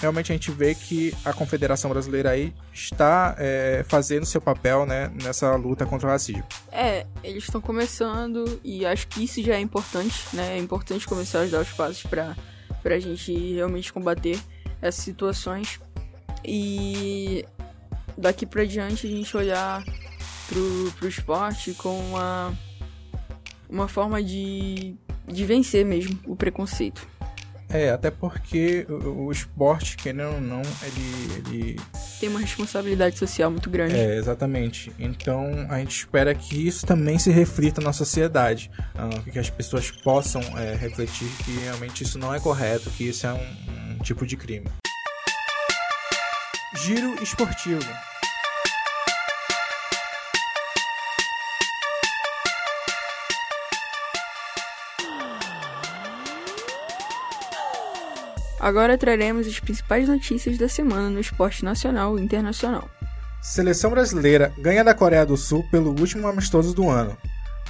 realmente 0.00 0.30
a 0.30 0.34
gente 0.34 0.50
vê 0.50 0.74
que 0.74 1.12
a 1.24 1.32
Confederação 1.32 1.90
Brasileira 1.90 2.30
aí 2.30 2.54
está 2.72 3.34
é, 3.38 3.84
fazendo 3.88 4.24
seu 4.24 4.40
papel 4.40 4.86
né, 4.86 5.10
nessa 5.22 5.54
luta 5.56 5.84
contra 5.84 6.08
o 6.08 6.10
racismo. 6.10 6.44
É, 6.70 7.06
eles 7.24 7.44
estão 7.44 7.60
começando 7.60 8.60
e 8.62 8.86
acho 8.86 9.08
que 9.08 9.24
isso 9.24 9.42
já 9.42 9.54
é 9.54 9.60
importante, 9.60 10.24
né? 10.32 10.56
É 10.56 10.58
importante 10.58 11.06
começar 11.06 11.42
a 11.42 11.46
dar 11.46 11.60
os 11.60 11.70
passos 11.70 12.04
para 12.04 12.36
a 12.84 12.98
gente 13.00 13.54
realmente 13.54 13.92
combater 13.92 14.38
essas 14.80 15.02
situações. 15.02 15.80
E 16.44 17.44
daqui 18.18 18.44
para 18.44 18.64
diante 18.64 19.06
a 19.06 19.10
gente 19.10 19.36
olhar 19.36 19.84
pro, 20.48 20.92
pro 20.98 21.08
esporte 21.08 21.72
com 21.74 21.98
uma, 21.98 22.52
uma 23.68 23.88
forma 23.88 24.22
de, 24.22 24.96
de 25.26 25.44
vencer 25.44 25.84
mesmo 25.84 26.18
o 26.26 26.34
preconceito. 26.34 27.06
É, 27.70 27.90
até 27.90 28.10
porque 28.10 28.86
o, 28.88 29.26
o 29.26 29.32
esporte, 29.32 29.94
querendo 29.96 30.36
ou 30.36 30.40
não, 30.40 30.62
ele, 30.82 31.34
ele. 31.36 31.80
Tem 32.18 32.28
uma 32.30 32.40
responsabilidade 32.40 33.18
social 33.18 33.50
muito 33.50 33.68
grande. 33.68 33.94
É, 33.94 34.16
exatamente. 34.16 34.90
Então 34.98 35.66
a 35.68 35.78
gente 35.78 35.94
espera 35.98 36.34
que 36.34 36.66
isso 36.66 36.86
também 36.86 37.18
se 37.18 37.30
reflita 37.30 37.80
na 37.82 37.92
sociedade. 37.92 38.70
Uh, 38.94 39.30
que 39.30 39.38
as 39.38 39.50
pessoas 39.50 39.90
possam 39.90 40.40
é, 40.56 40.74
refletir 40.76 41.28
que 41.44 41.58
realmente 41.58 42.02
isso 42.02 42.18
não 42.18 42.34
é 42.34 42.40
correto, 42.40 42.90
que 42.90 43.04
isso 43.04 43.26
é 43.26 43.34
um, 43.34 43.92
um 43.92 43.98
tipo 44.02 44.26
de 44.26 44.36
crime. 44.36 44.66
Giro 46.82 47.22
esportivo. 47.22 47.84
Agora 58.60 58.98
traremos 58.98 59.46
as 59.46 59.60
principais 59.60 60.08
notícias 60.08 60.58
da 60.58 60.68
semana 60.68 61.08
no 61.08 61.20
esporte 61.20 61.64
nacional 61.64 62.18
e 62.18 62.22
internacional. 62.22 62.88
Seleção 63.40 63.90
brasileira 63.90 64.52
ganha 64.58 64.82
da 64.82 64.94
Coreia 64.94 65.24
do 65.24 65.36
Sul 65.36 65.64
pelo 65.70 65.90
último 65.90 66.26
amistoso 66.26 66.74
do 66.74 66.90
ano. 66.90 67.16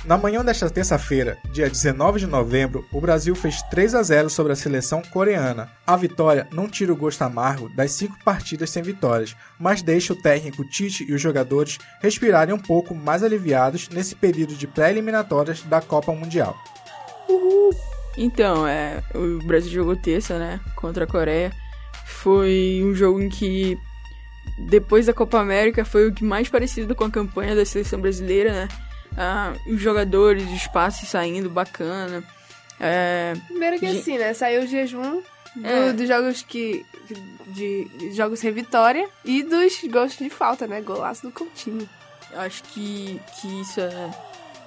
Na 0.04 0.16
manhã 0.16 0.44
desta 0.44 0.70
terça-feira, 0.70 1.36
dia 1.52 1.68
19 1.68 2.20
de 2.20 2.26
novembro, 2.26 2.86
o 2.92 3.00
Brasil 3.00 3.34
fez 3.34 3.60
3 3.62 3.96
a 3.96 4.02
0 4.02 4.30
sobre 4.30 4.52
a 4.52 4.56
seleção 4.56 5.02
coreana. 5.02 5.70
A 5.86 5.96
vitória 5.96 6.46
não 6.52 6.68
tira 6.68 6.92
o 6.92 6.96
gosto 6.96 7.22
amargo 7.22 7.68
das 7.68 7.92
cinco 7.92 8.16
partidas 8.24 8.70
sem 8.70 8.82
vitórias, 8.82 9.36
mas 9.58 9.82
deixa 9.82 10.12
o 10.12 10.16
técnico 10.16 10.64
Tite 10.64 11.04
e 11.04 11.12
os 11.12 11.20
jogadores 11.20 11.78
respirarem 12.00 12.54
um 12.54 12.58
pouco 12.58 12.94
mais 12.94 13.22
aliviados 13.22 13.88
nesse 13.88 14.14
período 14.14 14.54
de 14.54 14.66
pré-eliminatórias 14.66 15.62
da 15.62 15.80
Copa 15.80 16.12
Mundial. 16.12 16.56
Uhul. 17.28 17.97
Então, 18.16 18.66
é, 18.66 19.02
o 19.14 19.38
Brasil 19.44 19.70
jogou 19.70 19.96
terça, 19.96 20.38
né, 20.38 20.60
contra 20.74 21.04
a 21.04 21.06
Coreia. 21.06 21.52
Foi 22.06 22.80
um 22.84 22.94
jogo 22.94 23.20
em 23.20 23.28
que, 23.28 23.78
depois 24.58 25.06
da 25.06 25.12
Copa 25.12 25.38
América, 25.38 25.84
foi 25.84 26.08
o 26.08 26.12
que 26.12 26.24
mais 26.24 26.48
parecido 26.48 26.94
com 26.94 27.04
a 27.04 27.10
campanha 27.10 27.54
da 27.54 27.64
seleção 27.64 28.00
brasileira, 28.00 28.52
né? 28.52 28.68
Ah, 29.16 29.52
os 29.66 29.80
jogadores, 29.80 30.44
os 30.50 30.66
passes 30.68 31.08
saindo 31.08 31.50
bacana. 31.50 32.24
É, 32.80 33.34
Primeiro 33.46 33.78
que 33.78 33.86
assim, 33.86 34.18
né? 34.18 34.32
Saiu 34.34 34.62
o 34.62 34.66
jejum 34.66 35.22
do, 35.56 35.66
é. 35.66 35.92
dos 35.92 36.08
jogos 36.08 36.42
que. 36.42 36.84
De, 37.46 37.84
de, 37.86 38.12
jogos 38.12 38.38
sem 38.38 38.52
vitória 38.52 39.08
e 39.24 39.42
dos 39.42 39.80
gols 39.90 40.16
de 40.16 40.28
falta, 40.28 40.66
né? 40.66 40.80
Golaço 40.80 41.22
do 41.22 41.32
Coutinho. 41.32 41.88
Acho 42.34 42.62
que, 42.64 43.20
que 43.40 43.60
isso 43.60 43.80
é 43.80 44.10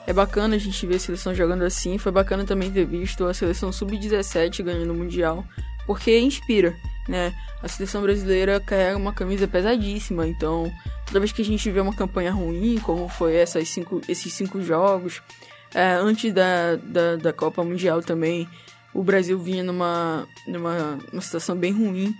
é 0.08 0.14
bacana 0.14 0.56
a 0.56 0.60
gente 0.60 0.86
ver 0.86 0.96
a 0.96 1.00
seleção 1.00 1.34
jogando 1.34 1.64
assim. 1.64 1.98
Foi 1.98 2.12
bacana 2.12 2.44
também 2.44 2.72
ter 2.72 2.86
visto 2.86 3.26
a 3.26 3.34
seleção 3.34 3.72
sub-17 3.72 4.64
ganhando 4.64 4.92
o 4.92 4.96
Mundial, 4.96 5.46
porque 5.86 6.20
inspira, 6.20 6.76
né? 7.08 7.34
A 7.62 7.68
seleção 7.68 8.02
brasileira 8.02 8.60
carrega 8.60 8.98
uma 8.98 9.14
camisa 9.14 9.48
pesadíssima, 9.48 10.28
então 10.28 10.72
toda 11.06 11.20
vez 11.20 11.32
que 11.32 11.42
a 11.42 11.46
gente 11.46 11.70
vê 11.70 11.80
uma 11.80 11.96
campanha 11.96 12.32
ruim, 12.32 12.80
como 12.80 13.08
foi 13.08 13.36
essas 13.36 13.70
cinco, 13.70 14.02
esses 14.08 14.34
cinco 14.34 14.62
jogos, 14.62 15.22
é, 15.74 15.94
antes 15.94 16.34
da, 16.34 16.76
da, 16.76 17.16
da, 17.16 17.34
Copa 17.34 17.64
Mundial 17.64 18.02
também, 18.02 18.48
o 18.94 19.04
Brasil 19.04 19.40
vinha 19.40 19.64
numa, 19.64 20.28
numa 20.48 20.98
uma 21.12 21.22
situação 21.22 21.56
bem 21.56 21.72
ruim. 21.72 22.14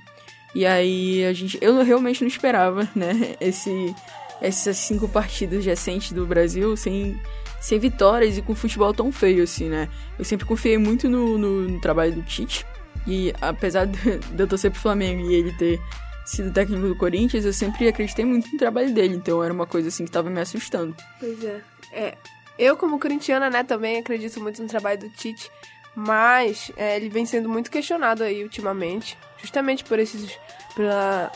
E 0.54 0.66
aí 0.66 1.26
a 1.26 1.34
gente. 1.34 1.58
Eu 1.62 1.82
realmente 1.84 2.22
não 2.22 2.28
esperava, 2.28 2.88
né? 2.96 3.36
Esse, 3.42 3.96
essas 4.42 4.78
cinco 4.78 5.08
partidas 5.08 5.66
recentes 5.66 6.12
do 6.12 6.26
Brasil 6.26 6.76
sem 6.78 7.20
sem 7.62 7.80
vitórias 7.80 8.38
e 8.38 8.42
com 8.42 8.56
futebol 8.56 8.92
tão 8.94 9.12
feio 9.12 9.44
assim, 9.44 9.70
né? 9.70 9.88
Eu 10.18 10.26
sempre 10.26 10.46
confiei 10.46 10.78
muito 10.78 11.08
no, 11.08 11.38
no, 11.38 11.62
no 11.70 11.80
trabalho 11.80 12.14
do 12.14 12.24
Tite. 12.24 12.66
E 13.08 13.32
apesar 13.40 13.86
de, 13.86 14.18
de 14.18 14.44
eu 14.44 14.48
torcer 14.48 14.72
pro 14.72 14.82
Flamengo 14.82 15.30
e 15.30 15.36
ele 15.36 15.54
ter 15.54 15.80
sido 16.26 16.52
técnico 16.52 16.88
do 16.88 16.96
Corinthians, 16.96 17.46
eu 17.46 17.54
sempre 17.54 17.88
acreditei 17.88 18.26
muito 18.26 18.52
no 18.52 18.58
trabalho 18.58 18.92
dele. 18.94 19.16
Então 19.16 19.44
era 19.44 19.54
uma 19.54 19.68
coisa 19.68 19.90
assim 19.90 20.04
que 20.04 20.12
tava 20.12 20.30
me 20.30 20.42
assustando. 20.42 20.96
Pois 21.20 21.44
é. 21.44 21.62
É. 21.94 22.18
Eu, 22.58 22.76
como 22.76 23.00
corintiana, 23.00 23.50
né, 23.50 23.64
também 23.64 23.98
acredito 23.98 24.42
muito 24.42 24.62
no 24.62 24.68
trabalho 24.68 25.00
do 25.00 25.10
Tite. 25.10 25.52
Mas 25.96 26.72
é, 26.78 26.96
ele 26.96 27.10
vem 27.10 27.26
sendo 27.26 27.48
muito 27.48 27.70
questionado 27.70 28.24
aí 28.24 28.44
ultimamente. 28.44 29.18
Justamente 29.38 29.84
por 29.84 30.00
esses. 30.00 30.38
Pela, 30.76 31.32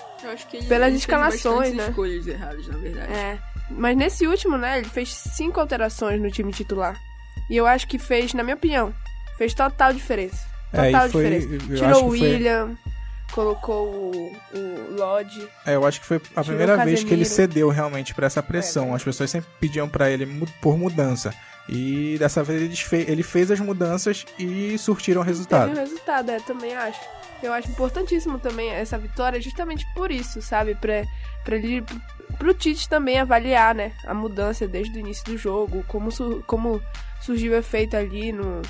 pelas 0.70 0.94
escalações, 0.94 1.74
né? 1.74 1.90
escolhas 1.90 2.26
erradas, 2.26 2.68
na 2.68 2.78
verdade. 2.78 3.14
É. 3.14 3.40
Mas 3.69 3.97
nesse 3.97 4.28
último, 4.28 4.58
né, 4.58 4.78
ele 4.80 4.89
fez 4.89 5.13
cinco 5.13 5.60
alterações 5.60 6.21
no 6.21 6.30
time 6.32 6.51
titular. 6.51 6.95
E 7.49 7.58
eu 7.58 7.65
acho 7.65 7.88
que 7.88 7.97
fez, 7.99 8.34
na 8.34 8.43
minha 8.43 8.56
opinião, 8.56 8.93
fez 9.38 9.54
total 9.54 9.93
diferença. 9.93 10.47
É, 10.73 10.91
total 10.91 11.06
é, 11.06 11.10
foi, 11.10 11.23
diferença. 11.39 11.75
Tirou 11.75 12.06
o 12.06 12.08
William, 12.10 12.75
foi... 13.28 13.34
colocou 13.34 13.88
o, 13.88 14.38
o 14.54 14.95
Lodge. 14.97 15.47
É, 15.65 15.75
eu 15.75 15.86
acho 15.86 15.99
que 16.01 16.06
foi 16.08 16.21
a 16.36 16.43
primeira 16.43 16.78
vez 16.84 17.04
que 17.04 17.13
ele 17.13 17.25
cedeu 17.25 17.69
realmente 17.69 18.13
pra 18.13 18.25
essa 18.28 18.41
pressão. 18.43 18.91
É, 18.91 18.95
As 18.95 19.04
pessoas 19.04 19.30
sempre 19.30 19.49
pediam 19.60 19.88
pra 19.89 20.10
ele 20.10 20.25
por 20.62 20.78
mudança. 20.78 21.34
E 21.67 22.15
dessa 22.19 22.43
vez 22.43 22.62
ele 22.62 22.75
fe- 22.75 23.06
ele 23.08 23.23
fez 23.23 23.49
as 23.49 23.60
mudanças 23.60 24.23
e 24.38 24.78
surtiram 24.78 25.21
o 25.21 25.23
Teve 25.25 25.32
resultado. 25.36 25.71
um 25.71 25.75
resultado, 25.75 26.30
é, 26.30 26.39
também 26.39 26.75
acho. 26.75 26.99
Eu 27.41 27.51
acho 27.51 27.69
importantíssimo 27.69 28.38
também 28.39 28.69
essa 28.69 28.97
vitória, 28.97 29.41
justamente 29.41 29.86
por 29.95 30.12
isso, 30.12 30.41
sabe? 30.41 30.75
Pra, 30.75 31.04
pra 31.43 31.56
ele. 31.56 31.84
Pro 32.45 32.53
Tite 32.53 32.88
também 32.88 33.17
avaliar, 33.17 33.73
né? 33.73 33.91
A 34.05 34.13
mudança 34.13 34.67
desde 34.67 34.95
o 34.95 34.99
início 34.99 35.25
do 35.25 35.36
jogo, 35.36 35.84
como, 35.88 36.12
su- 36.12 36.43
como 36.45 36.79
surgiu 37.19 37.53
o 37.53 37.55
efeito 37.55 37.97
ali 37.97 38.31
no, 38.31 38.62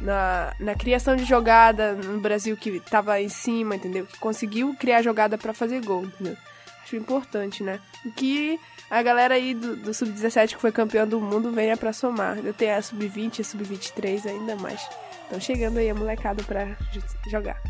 na, 0.00 0.52
na 0.58 0.74
criação 0.74 1.14
de 1.14 1.24
jogada 1.24 1.92
no 1.92 2.18
Brasil 2.18 2.56
que 2.56 2.80
tava 2.80 3.20
em 3.20 3.28
cima, 3.28 3.76
entendeu? 3.76 4.04
Que 4.04 4.18
conseguiu 4.18 4.74
criar 4.74 5.00
jogada 5.02 5.38
pra 5.38 5.52
fazer 5.54 5.80
gol, 5.84 6.06
entendeu? 6.06 6.36
Acho 6.82 6.96
importante, 6.96 7.62
né? 7.62 7.78
Que 8.16 8.58
a 8.90 9.00
galera 9.00 9.34
aí 9.36 9.54
do, 9.54 9.76
do 9.76 9.94
Sub-17 9.94 10.56
que 10.56 10.60
foi 10.60 10.72
campeão 10.72 11.06
do 11.06 11.20
mundo 11.20 11.52
venha 11.52 11.76
pra 11.76 11.92
somar. 11.92 12.36
Eu 12.44 12.52
tenho 12.52 12.76
a 12.76 12.82
Sub-20 12.82 13.38
e 13.38 13.42
a 13.42 13.44
Sub-23 13.44 14.26
ainda 14.26 14.56
mais. 14.56 14.80
Então 15.28 15.38
chegando 15.38 15.78
aí 15.78 15.88
a 15.88 15.94
molecada 15.94 16.42
pra 16.42 16.66
jogar. 17.30 17.62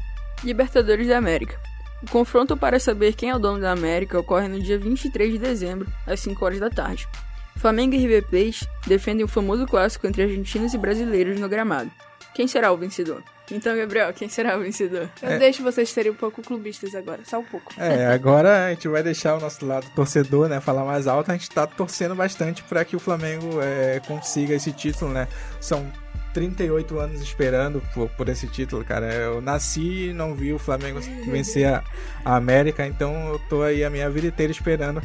Libertadores 0.43 1.07
da 1.07 1.19
América. 1.19 1.61
O 2.03 2.11
confronto 2.11 2.57
para 2.57 2.81
saber 2.81 3.15
quem 3.15 3.31
é 3.31 3.37
o 3.37 3.39
dono 3.39 3.61
da 3.61 3.73
América 3.73 4.19
ocorre 4.19 4.49
no 4.49 4.61
dia 4.61 4.79
23 4.79 5.33
de 5.33 5.39
dezembro, 5.39 5.87
às 6.07 6.21
5 6.21 6.45
horas 6.45 6.59
da 6.59 6.71
tarde. 6.71 7.07
Flamengo 7.57 7.95
e 7.95 7.99
River 7.99 8.27
Plate 8.27 8.67
defendem 8.87 9.25
o 9.25 9.29
famoso 9.29 9.67
clássico 9.67 10.07
entre 10.07 10.23
argentinos 10.23 10.73
e 10.73 10.79
brasileiros 10.79 11.39
no 11.39 11.49
gramado. 11.49 11.91
Quem 12.35 12.49
será 12.49 12.73
o 12.73 12.77
vencedor? 12.77 13.23
Então, 13.51 13.77
Gabriel, 13.77 14.13
quem 14.13 14.29
será 14.29 14.57
o 14.57 14.61
vencedor? 14.61 15.11
Eu 15.21 15.39
deixo 15.39 15.63
vocês 15.63 15.91
serem 15.91 16.13
um 16.13 16.15
pouco 16.15 16.41
clubistas 16.41 16.95
agora, 16.95 17.21
só 17.25 17.41
um 17.41 17.45
pouco. 17.45 17.73
É, 17.77 18.07
agora 18.07 18.67
a 18.67 18.71
gente 18.71 18.87
vai 18.89 19.03
deixar 19.03 19.37
o 19.37 19.41
nosso 19.41 19.67
lado 19.67 19.87
torcedor, 19.95 20.49
né, 20.49 20.61
falar 20.61 20.85
mais 20.85 21.07
alto. 21.07 21.31
A 21.31 21.35
gente 21.35 21.51
tá 21.51 21.67
torcendo 21.67 22.15
bastante 22.15 22.63
para 22.63 22.85
que 22.85 22.95
o 22.95 23.01
Flamengo 23.01 23.61
é, 23.61 24.01
consiga 24.07 24.55
esse 24.55 24.73
título, 24.73 25.13
né? 25.13 25.27
São 25.61 25.91
38 26.33 26.99
anos 26.99 27.21
esperando 27.21 27.83
por, 27.95 28.09
por 28.11 28.29
esse 28.29 28.47
título, 28.47 28.85
cara. 28.85 29.13
Eu 29.13 29.41
nasci 29.41 30.09
e 30.09 30.13
não 30.13 30.35
vi 30.35 30.53
o 30.53 30.59
Flamengo 30.59 31.01
vencer 31.27 31.67
a, 31.67 31.85
a 32.25 32.37
América, 32.37 32.87
então 32.87 33.33
eu 33.33 33.39
tô 33.49 33.63
aí 33.63 33.85
a 33.85 33.91
minha 33.91 34.09
vida 34.11 34.29
inteira 34.29 34.53
esperando 34.53 35.03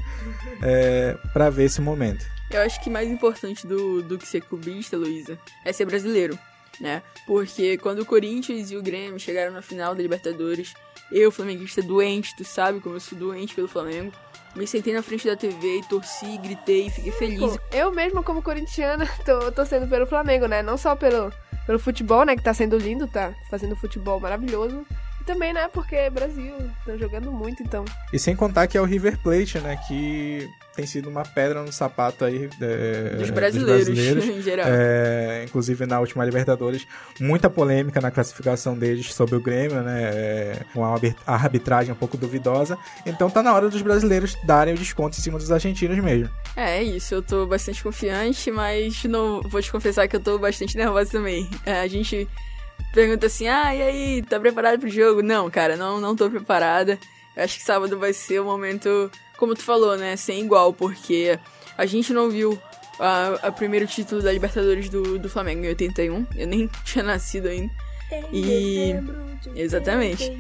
é, 0.62 1.18
para 1.34 1.50
ver 1.50 1.66
esse 1.66 1.82
momento. 1.82 2.26
Eu 2.50 2.62
acho 2.62 2.82
que 2.82 2.90
mais 2.90 3.10
importante 3.10 3.66
do, 3.66 4.02
do 4.04 4.18
que 4.18 4.28
ser 4.28 4.42
clubista, 4.42 4.96
Luísa, 4.96 5.38
é 5.64 5.74
ser 5.74 5.86
brasileiro, 5.86 6.38
né? 6.80 7.02
Porque 7.26 7.78
quando 7.78 8.00
o 8.00 8.06
Corinthians 8.06 8.70
e 8.70 8.78
o 8.78 8.84
Grêmio 8.84 9.20
chegaram 9.20 9.52
na 9.52 9.62
final 9.62 9.96
da 9.96 10.02
Libertadores, 10.02 10.74
eu, 11.12 11.32
flamenguista 11.32 11.82
doente, 11.82 12.36
tu 12.36 12.44
sabe 12.44 12.80
como 12.80 12.96
eu 12.96 13.00
sou 13.00 13.18
doente 13.18 13.54
pelo 13.54 13.68
Flamengo, 13.68 14.12
me 14.56 14.66
sentei 14.66 14.94
na 14.94 15.02
frente 15.02 15.28
da 15.28 15.36
TV 15.36 15.80
e 15.80 15.84
torci, 15.84 16.38
gritei, 16.38 16.90
fiquei 16.90 17.12
feliz. 17.12 17.40
Pô, 17.40 17.60
eu 17.72 17.92
mesma, 17.92 18.24
como 18.24 18.42
corintiana, 18.42 19.06
tô 19.26 19.52
torcendo 19.52 19.88
pelo 19.88 20.08
Flamengo, 20.08 20.48
né? 20.48 20.62
Não 20.62 20.78
só 20.78 20.96
pelo, 20.96 21.32
pelo 21.66 21.78
futebol, 21.78 22.26
né? 22.26 22.36
Que 22.36 22.44
tá 22.44 22.54
sendo 22.54 22.78
lindo, 22.78 23.08
tá 23.08 23.34
fazendo 23.50 23.76
futebol 23.76 24.20
maravilhoso. 24.20 24.86
E 25.22 25.24
também, 25.26 25.54
né? 25.54 25.68
Porque 25.68 25.96
é 25.96 26.10
Brasil, 26.10 26.56
estão 26.80 26.98
jogando 26.98 27.32
muito, 27.32 27.62
então. 27.62 27.84
E 28.14 28.20
sem 28.20 28.36
contar 28.36 28.68
que 28.68 28.78
é 28.78 28.82
o 28.82 28.86
River 28.86 29.18
Plate, 29.22 29.60
né, 29.60 29.78
que 29.88 30.50
tem 30.76 30.86
sido 30.86 31.10
uma 31.10 31.24
pedra 31.24 31.62
no 31.62 31.72
sapato 31.72 32.26
aí 32.26 32.50
é, 32.62 33.16
dos 33.18 33.30
brasileiros, 33.30 33.86
brasileiros. 33.86 34.26
em 34.38 34.42
geral. 34.42 34.66
É, 34.70 35.44
inclusive 35.46 35.86
na 35.86 36.00
última 36.00 36.26
Libertadores, 36.26 36.86
muita 37.20 37.50
polêmica 37.50 38.02
na 38.02 38.12
classificação 38.12 38.78
deles 38.78 39.14
sobre 39.14 39.36
o 39.36 39.40
Grêmio, 39.40 39.82
né? 39.82 40.02
É, 40.04 40.60
com 40.74 40.84
a 40.84 40.90
arbit- 40.94 41.16
a 41.26 41.34
arbitragem 41.34 41.92
um 41.94 41.96
pouco 41.96 42.18
duvidosa. 42.18 42.78
Então 43.06 43.30
tá 43.30 43.42
na 43.42 43.54
hora 43.54 43.70
dos 43.70 43.82
brasileiros 43.82 44.36
darem 44.44 44.74
o 44.74 44.78
desconto 44.78 45.18
em 45.18 45.22
cima 45.22 45.38
dos 45.38 45.52
argentinos 45.52 45.98
mesmo. 46.00 46.30
É, 46.56 46.78
é 46.78 46.84
isso, 46.84 47.16
eu 47.16 47.22
tô 47.22 47.46
bastante 47.46 47.82
confiante, 47.82 48.52
mas 48.52 49.04
não 49.06 49.42
vou 49.42 49.62
te 49.62 49.72
confessar 49.72 50.08
que 50.08 50.16
eu 50.16 50.20
tô 50.20 50.38
bastante 50.38 50.76
nervosa 50.76 51.12
também. 51.12 51.50
É, 51.66 51.80
a 51.82 51.88
gente 51.88 52.28
pergunta 52.94 53.28
assim, 53.28 53.48
ah, 53.48 53.74
e 53.76 53.82
aí, 53.82 54.22
tá 54.24 54.40
preparado 54.40 54.80
pro 54.80 54.90
jogo? 54.90 55.22
Não, 55.22 55.50
cara, 55.50 55.76
não, 55.76 56.00
não 56.00 56.16
tô 56.16 56.30
preparada. 56.30 56.98
Eu 57.36 57.44
acho 57.44 57.58
que 57.58 57.64
sábado 57.66 58.00
vai 58.00 58.14
ser 58.14 58.40
um 58.42 58.46
momento, 58.46 59.12
como 59.38 59.56
tu 59.56 59.64
falou, 59.64 59.98
né, 59.98 60.16
sem 60.16 60.42
igual, 60.44 60.74
porque 60.74 61.40
a 61.78 61.86
gente 61.86 62.14
não 62.14 62.30
viu 62.30 62.60
a, 63.00 63.48
a 63.48 63.52
primeiro 63.52 63.88
título 63.88 64.22
da 64.22 64.32
Libertadores 64.32 64.90
do, 64.90 65.20
do 65.20 65.30
Flamengo 65.30 65.66
em 65.66 65.70
81, 65.70 66.28
eu 66.36 66.48
nem 66.48 66.70
tinha 66.86 67.04
nascido 67.04 67.48
ainda. 67.48 67.72
E... 68.32 68.94
Exatamente. 69.56 70.32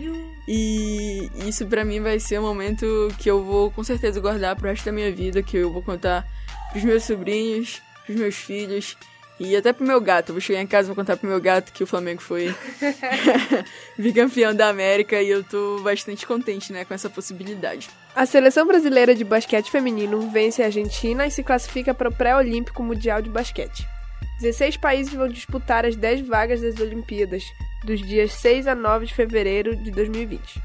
E 0.47 1.29
isso 1.47 1.65
pra 1.65 1.83
mim 1.83 1.99
vai 1.99 2.19
ser 2.19 2.39
um 2.39 2.43
momento 2.43 2.85
que 3.19 3.29
eu 3.29 3.43
vou 3.43 3.71
com 3.71 3.83
certeza 3.83 4.19
guardar 4.19 4.55
pro 4.55 4.69
resto 4.69 4.85
da 4.85 4.91
minha 4.91 5.11
vida, 5.11 5.41
que 5.41 5.57
eu 5.57 5.71
vou 5.71 5.81
contar 5.81 6.25
pros 6.71 6.83
meus 6.83 7.03
sobrinhos, 7.03 7.81
pros 8.05 8.17
meus 8.17 8.35
filhos 8.35 8.95
e 9.39 9.55
até 9.55 9.73
pro 9.73 9.85
meu 9.85 9.99
gato. 9.99 10.29
Eu 10.29 10.33
vou 10.33 10.41
chegar 10.41 10.61
em 10.61 10.67
casa 10.67 10.87
e 10.87 10.89
vou 10.89 10.95
contar 10.95 11.17
pro 11.17 11.27
meu 11.27 11.41
gato 11.41 11.71
que 11.71 11.83
o 11.83 11.87
Flamengo 11.87 12.21
foi 12.21 12.53
bicampeão 13.97 14.53
da 14.53 14.69
América 14.69 15.21
e 15.21 15.29
eu 15.29 15.43
tô 15.43 15.79
bastante 15.81 16.25
contente, 16.25 16.71
né, 16.71 16.85
com 16.85 16.93
essa 16.93 17.09
possibilidade. 17.09 17.89
A 18.15 18.25
seleção 18.25 18.65
brasileira 18.65 19.13
de 19.13 19.25
basquete 19.25 19.69
feminino 19.69 20.29
vence 20.29 20.63
a 20.63 20.67
Argentina 20.67 21.27
e 21.27 21.31
se 21.31 21.43
classifica 21.43 21.93
para 21.93 22.07
o 22.07 22.15
pré-olímpico 22.15 22.81
mundial 22.81 23.21
de 23.21 23.29
basquete. 23.29 23.85
16 24.39 24.77
países 24.77 25.13
vão 25.13 25.27
disputar 25.27 25.85
as 25.85 25.97
10 25.97 26.25
vagas 26.25 26.61
das 26.61 26.79
Olimpíadas, 26.79 27.43
dos 27.83 27.99
dias 27.99 28.31
6 28.31 28.67
a 28.67 28.75
9 28.75 29.07
de 29.07 29.13
fevereiro 29.13 29.75
de 29.75 29.91
2020. 29.91 30.61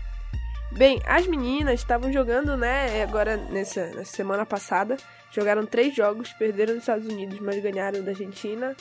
Bem, 0.70 1.02
as 1.04 1.26
meninas 1.26 1.80
estavam 1.80 2.12
jogando, 2.12 2.56
né, 2.56 3.02
agora 3.02 3.36
nessa, 3.36 3.86
nessa 3.88 4.16
semana 4.16 4.46
passada, 4.46 4.96
jogaram 5.32 5.66
três 5.66 5.92
jogos, 5.92 6.32
perderam 6.34 6.74
nos 6.74 6.84
Estados 6.84 7.06
Unidos, 7.08 7.40
mas 7.40 7.60
ganharam 7.60 8.04
da 8.04 8.12
Argentina 8.12 8.76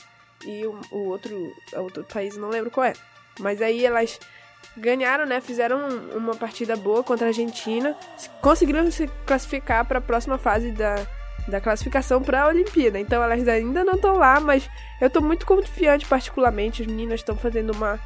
e 0.46 0.64
o, 0.64 0.80
o 0.92 1.08
outro, 1.08 1.52
o 1.72 1.80
outro 1.80 2.04
país, 2.04 2.36
não 2.36 2.48
lembro 2.48 2.70
qual 2.70 2.86
é. 2.86 2.92
Mas 3.40 3.60
aí 3.60 3.84
elas 3.84 4.20
ganharam, 4.76 5.26
né? 5.26 5.40
Fizeram 5.40 5.88
uma 6.16 6.34
partida 6.34 6.76
boa 6.76 7.02
contra 7.02 7.26
a 7.26 7.28
Argentina, 7.28 7.96
se- 8.16 8.28
conseguiram 8.40 8.90
se 8.90 9.06
classificar 9.26 9.84
para 9.84 9.98
a 9.98 10.02
próxima 10.02 10.38
fase 10.38 10.70
da, 10.72 10.94
da 11.48 11.60
classificação 11.60 12.22
para 12.22 12.42
a 12.42 12.46
Olimpíada. 12.48 12.98
Então 12.98 13.22
elas 13.22 13.46
ainda 13.48 13.84
não 13.84 13.94
estão 13.94 14.16
lá, 14.16 14.40
mas 14.40 14.68
eu 15.00 15.10
tô 15.10 15.20
muito 15.20 15.44
confiante, 15.46 16.06
particularmente. 16.06 16.82
As 16.82 16.88
meninas 16.88 17.20
estão 17.20 17.36
fazendo 17.36 17.70
uma, 17.72 17.98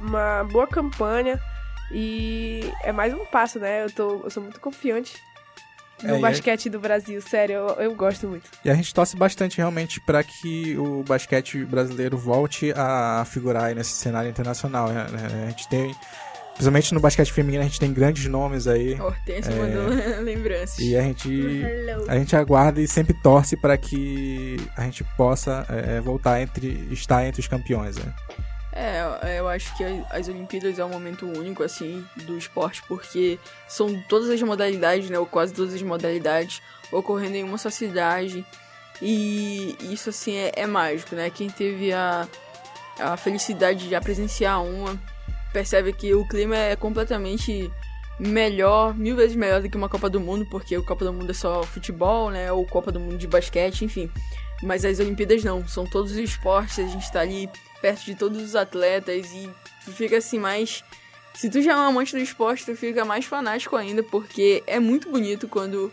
uma 0.00 0.44
boa 0.44 0.66
campanha 0.66 1.40
e 1.92 2.70
é 2.82 2.92
mais 2.92 3.12
um 3.14 3.24
passo, 3.24 3.58
né? 3.58 3.84
Eu, 3.84 3.90
tô, 3.90 4.20
eu 4.24 4.30
sou 4.30 4.42
muito 4.42 4.60
confiante 4.60 5.20
no 6.02 6.16
É, 6.16 6.18
basquete 6.18 6.68
do 6.70 6.78
Brasil, 6.80 7.20
sério, 7.20 7.54
eu, 7.56 7.68
eu 7.84 7.94
gosto 7.94 8.26
muito. 8.28 8.44
E 8.64 8.70
a 8.70 8.74
gente 8.74 8.92
torce 8.94 9.16
bastante 9.16 9.58
realmente 9.58 10.00
para 10.00 10.22
que 10.22 10.76
o 10.78 11.02
basquete 11.02 11.64
brasileiro 11.64 12.16
volte 12.16 12.72
a 12.76 13.24
figurar 13.26 13.64
aí 13.64 13.74
nesse 13.74 13.92
cenário 13.92 14.30
internacional. 14.30 14.88
né? 14.88 15.06
A 15.46 15.50
gente 15.50 15.68
tem, 15.68 15.94
principalmente 16.54 16.94
no 16.94 17.00
basquete 17.00 17.32
feminino, 17.32 17.62
a 17.62 17.66
gente 17.66 17.80
tem 17.80 17.92
grandes 17.92 18.26
nomes 18.26 18.66
aí. 18.66 19.00
Hortência 19.00 19.50
É. 19.50 19.54
mandou 19.56 19.88
lembranças. 20.24 20.78
E 20.78 20.96
a 20.96 21.02
gente, 21.02 21.62
a 22.08 22.14
gente 22.18 22.34
aguarda 22.36 22.80
e 22.80 22.88
sempre 22.88 23.14
torce 23.22 23.56
para 23.56 23.76
que 23.76 24.56
a 24.76 24.82
gente 24.84 25.04
possa 25.16 25.66
é, 25.68 26.00
voltar 26.00 26.40
entre 26.40 26.88
estar 26.90 27.24
entre 27.26 27.40
os 27.40 27.48
campeões. 27.48 27.96
Né? 27.96 28.12
É, 28.72 29.38
eu 29.38 29.48
acho 29.48 29.76
que 29.76 29.84
as 30.10 30.28
Olimpíadas 30.28 30.78
é 30.78 30.84
um 30.84 30.88
momento 30.88 31.26
único, 31.26 31.62
assim, 31.62 32.04
do 32.24 32.38
esporte, 32.38 32.82
porque 32.86 33.38
são 33.68 34.00
todas 34.08 34.30
as 34.30 34.40
modalidades, 34.42 35.10
né, 35.10 35.18
ou 35.18 35.26
quase 35.26 35.52
todas 35.52 35.74
as 35.74 35.82
modalidades, 35.82 36.62
ocorrendo 36.92 37.36
em 37.36 37.42
uma 37.42 37.58
só 37.58 37.68
cidade. 37.68 38.44
E 39.02 39.76
isso, 39.80 40.10
assim, 40.10 40.36
é, 40.36 40.52
é 40.54 40.66
mágico, 40.66 41.14
né? 41.14 41.30
Quem 41.30 41.48
teve 41.48 41.92
a, 41.92 42.28
a 42.98 43.16
felicidade 43.16 43.88
de 43.88 44.00
presenciar 44.00 44.62
uma, 44.62 44.96
percebe 45.52 45.92
que 45.92 46.14
o 46.14 46.26
clima 46.26 46.56
é 46.56 46.76
completamente 46.76 47.70
melhor, 48.20 48.94
mil 48.94 49.16
vezes 49.16 49.34
melhor 49.34 49.62
do 49.62 49.70
que 49.70 49.76
uma 49.76 49.88
Copa 49.88 50.10
do 50.10 50.20
Mundo, 50.20 50.46
porque 50.50 50.76
o 50.76 50.84
Copa 50.84 51.04
do 51.06 51.12
Mundo 51.12 51.30
é 51.30 51.34
só 51.34 51.62
futebol, 51.62 52.30
né, 52.30 52.52
ou 52.52 52.64
Copa 52.66 52.92
do 52.92 53.00
Mundo 53.00 53.16
de 53.16 53.26
basquete, 53.26 53.84
enfim. 53.84 54.10
Mas 54.62 54.84
as 54.84 55.00
Olimpíadas 55.00 55.42
não, 55.42 55.66
são 55.66 55.86
todos 55.86 56.12
os 56.12 56.18
esportes, 56.18 56.78
a 56.78 56.86
gente 56.86 57.10
tá 57.10 57.20
ali 57.20 57.48
perto 57.80 58.04
de 58.04 58.14
todos 58.14 58.42
os 58.42 58.56
atletas 58.56 59.30
e 59.32 59.50
tu 59.84 59.92
fica 59.92 60.18
assim 60.18 60.38
mais. 60.38 60.84
Se 61.34 61.48
tu 61.48 61.62
já 61.62 61.72
é 61.72 61.76
um 61.76 61.80
amante 61.80 62.12
do 62.12 62.18
esporte, 62.18 62.64
tu 62.64 62.76
fica 62.76 63.04
mais 63.04 63.24
fanático 63.24 63.76
ainda, 63.76 64.02
porque 64.02 64.62
é 64.66 64.78
muito 64.78 65.08
bonito 65.10 65.48
quando 65.48 65.92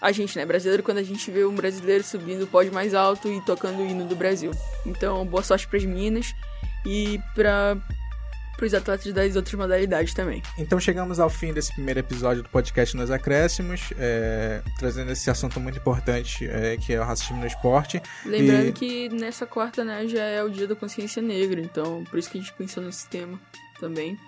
a 0.00 0.12
gente, 0.12 0.36
né, 0.36 0.44
brasileiro, 0.44 0.82
quando 0.82 0.98
a 0.98 1.02
gente 1.02 1.30
vê 1.30 1.44
um 1.44 1.54
brasileiro 1.54 2.04
subindo 2.04 2.42
o 2.42 2.46
pódio 2.46 2.72
mais 2.72 2.94
alto 2.94 3.28
e 3.28 3.40
tocando 3.40 3.82
o 3.82 3.86
hino 3.86 4.04
do 4.04 4.14
Brasil. 4.14 4.50
Então, 4.84 5.24
boa 5.26 5.42
sorte 5.42 5.66
pras 5.66 5.84
meninas 5.84 6.34
e 6.84 7.18
para 7.34 7.76
pros 8.56 8.72
atletas 8.74 9.12
das 9.12 9.36
outras 9.36 9.54
modalidades 9.54 10.14
também. 10.14 10.42
Então 10.58 10.80
chegamos 10.80 11.20
ao 11.20 11.28
fim 11.28 11.52
desse 11.52 11.72
primeiro 11.74 12.00
episódio 12.00 12.42
do 12.42 12.48
podcast 12.48 12.96
Nos 12.96 13.10
Acréscimos, 13.10 13.92
é, 13.98 14.62
trazendo 14.78 15.12
esse 15.12 15.28
assunto 15.30 15.60
muito 15.60 15.78
importante 15.78 16.46
é, 16.48 16.76
que 16.76 16.92
é 16.92 17.00
o 17.00 17.04
racismo 17.04 17.36
no 17.38 17.46
esporte. 17.46 18.00
Lembrando 18.24 18.68
E- 18.68 18.72
que 18.72 19.08
nessa 19.10 19.46
quarta, 19.46 19.84
né, 19.84 20.06
já 20.08 20.22
é 20.24 20.42
o 20.42 20.48
dia 20.48 20.66
da 20.66 20.74
consciência 20.74 21.20
negra, 21.22 21.60
então 21.60 22.02
por 22.10 22.18
isso 22.18 22.30
que 22.30 22.38
a 22.38 22.40
gente 22.40 22.52
pensou 22.54 22.82
nesse 22.82 23.06
tema 23.08 23.38
também. 23.78 24.18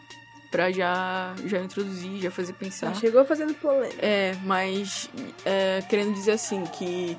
pra 0.51 0.71
já, 0.73 1.35
já 1.45 1.59
introduzir, 1.61 2.23
já 2.23 2.31
fazer 2.31 2.55
pensar. 2.55 2.95
Chegou 2.97 3.23
fazendo 3.27 3.53
polêmica. 3.53 3.99
É, 4.01 4.35
mas 4.45 5.11
é, 5.45 5.83
querendo 5.91 6.15
dizer 6.15 6.31
assim, 6.33 6.65
que 6.79 7.19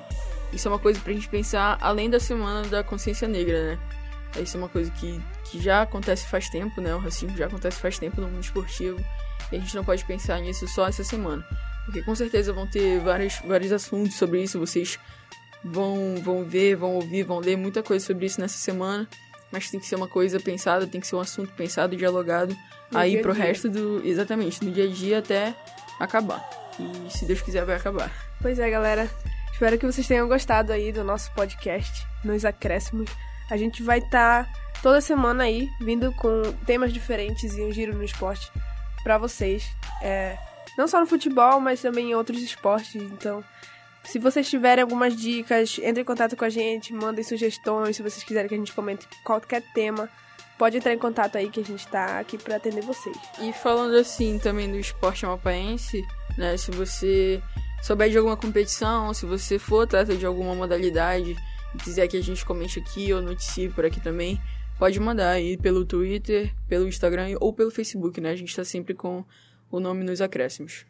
isso 0.52 0.66
é 0.66 0.70
uma 0.72 0.80
coisa 0.80 0.98
pra 0.98 1.12
gente 1.12 1.28
pensar 1.28 1.78
além 1.80 2.10
da 2.10 2.18
Semana 2.18 2.66
da 2.66 2.82
Consciência 2.82 3.28
Negra, 3.28 3.62
né? 3.76 3.78
Isso 4.38 4.56
é 4.56 4.60
uma 4.60 4.68
coisa 4.68 4.90
que, 4.92 5.20
que 5.44 5.60
já 5.60 5.82
acontece 5.82 6.26
faz 6.28 6.48
tempo, 6.48 6.80
né? 6.80 6.94
O 6.94 6.98
racismo 6.98 7.36
já 7.36 7.46
acontece 7.46 7.80
faz 7.80 7.98
tempo 7.98 8.20
no 8.20 8.28
mundo 8.28 8.42
esportivo. 8.42 8.98
E 9.50 9.56
a 9.56 9.58
gente 9.58 9.74
não 9.74 9.84
pode 9.84 10.04
pensar 10.04 10.40
nisso 10.40 10.68
só 10.68 10.86
essa 10.86 11.02
semana. 11.02 11.44
Porque 11.84 12.02
com 12.02 12.14
certeza 12.14 12.52
vão 12.52 12.66
ter 12.66 13.00
vários, 13.00 13.40
vários 13.44 13.72
assuntos 13.72 14.14
sobre 14.14 14.42
isso. 14.42 14.58
Vocês 14.58 14.98
vão, 15.64 16.16
vão 16.22 16.44
ver, 16.44 16.76
vão 16.76 16.94
ouvir, 16.94 17.24
vão 17.24 17.38
ler 17.38 17.56
muita 17.56 17.82
coisa 17.82 18.04
sobre 18.04 18.26
isso 18.26 18.40
nessa 18.40 18.58
semana. 18.58 19.08
Mas 19.50 19.68
tem 19.68 19.80
que 19.80 19.86
ser 19.86 19.96
uma 19.96 20.06
coisa 20.06 20.38
pensada, 20.38 20.86
tem 20.86 21.00
que 21.00 21.06
ser 21.06 21.16
um 21.16 21.20
assunto 21.20 21.52
pensado, 21.54 21.96
dialogado 21.96 22.56
No 22.92 22.98
aí 22.98 23.12
dia 23.12 23.22
pro 23.22 23.34
dia. 23.34 23.42
resto 23.44 23.68
do. 23.68 24.00
Exatamente, 24.06 24.64
no 24.64 24.70
dia 24.70 24.84
a 24.84 24.88
dia 24.88 25.18
até 25.18 25.54
acabar. 25.98 26.48
E 26.78 27.10
se 27.10 27.24
Deus 27.24 27.42
quiser, 27.42 27.64
vai 27.64 27.74
acabar. 27.74 28.12
Pois 28.40 28.58
é, 28.60 28.70
galera. 28.70 29.10
Espero 29.52 29.76
que 29.76 29.84
vocês 29.84 30.06
tenham 30.06 30.28
gostado 30.28 30.72
aí 30.72 30.92
do 30.92 31.02
nosso 31.04 31.30
podcast, 31.32 32.06
Nos 32.24 32.44
Acréscimos. 32.44 33.10
A 33.50 33.56
gente 33.56 33.82
vai 33.82 33.98
estar 33.98 34.48
toda 34.82 35.00
semana 35.00 35.44
aí, 35.44 35.68
vindo 35.80 36.12
com 36.12 36.42
temas 36.64 36.92
diferentes 36.92 37.56
e 37.56 37.62
um 37.62 37.72
giro 37.72 37.94
no 37.94 38.04
esporte 38.04 38.50
pra 39.02 39.18
vocês. 39.18 39.68
É, 40.02 40.38
não 40.78 40.86
só 40.86 41.00
no 41.00 41.06
futebol, 41.06 41.60
mas 41.60 41.82
também 41.82 42.10
em 42.10 42.14
outros 42.14 42.40
esportes. 42.40 42.94
Então, 42.96 43.44
se 44.04 44.18
vocês 44.18 44.48
tiverem 44.48 44.82
algumas 44.82 45.14
dicas, 45.16 45.78
entrem 45.78 46.00
em 46.00 46.04
contato 46.04 46.36
com 46.36 46.44
a 46.44 46.48
gente, 46.48 46.92
mandem 46.92 47.24
sugestões. 47.24 47.96
Se 47.96 48.02
vocês 48.02 48.24
quiserem 48.24 48.48
que 48.48 48.54
a 48.54 48.58
gente 48.58 48.72
comente 48.72 49.06
qualquer 49.24 49.62
tema, 49.74 50.08
pode 50.58 50.76
entrar 50.76 50.92
em 50.92 50.98
contato 50.98 51.36
aí 51.36 51.50
que 51.50 51.60
a 51.60 51.64
gente 51.64 51.86
tá 51.88 52.18
aqui 52.18 52.38
pra 52.38 52.56
atender 52.56 52.82
vocês. 52.82 53.16
E 53.40 53.52
falando 53.52 53.94
assim 53.96 54.38
também 54.38 54.70
do 54.70 54.78
esporte 54.78 55.24
amapaense, 55.24 56.04
né? 56.36 56.56
Se 56.56 56.70
você 56.70 57.42
souber 57.82 58.10
de 58.10 58.18
alguma 58.18 58.36
competição, 58.36 59.12
se 59.14 59.26
você 59.26 59.58
for 59.58 59.82
atleta 59.82 60.16
de 60.16 60.26
alguma 60.26 60.54
modalidade 60.54 61.36
quiser 61.78 62.08
que 62.08 62.16
a 62.16 62.22
gente 62.22 62.44
comente 62.44 62.78
aqui 62.78 63.12
ou 63.12 63.20
noticie 63.22 63.68
por 63.68 63.84
aqui 63.84 64.00
também, 64.00 64.40
pode 64.78 64.98
mandar 65.00 65.30
aí 65.30 65.56
pelo 65.56 65.84
Twitter, 65.84 66.52
pelo 66.68 66.86
Instagram 66.88 67.36
ou 67.40 67.52
pelo 67.52 67.70
Facebook, 67.70 68.20
né? 68.20 68.30
A 68.30 68.36
gente 68.36 68.54
tá 68.54 68.64
sempre 68.64 68.94
com 68.94 69.24
o 69.70 69.78
nome 69.80 70.04
nos 70.04 70.20
acréscimos. 70.20 70.84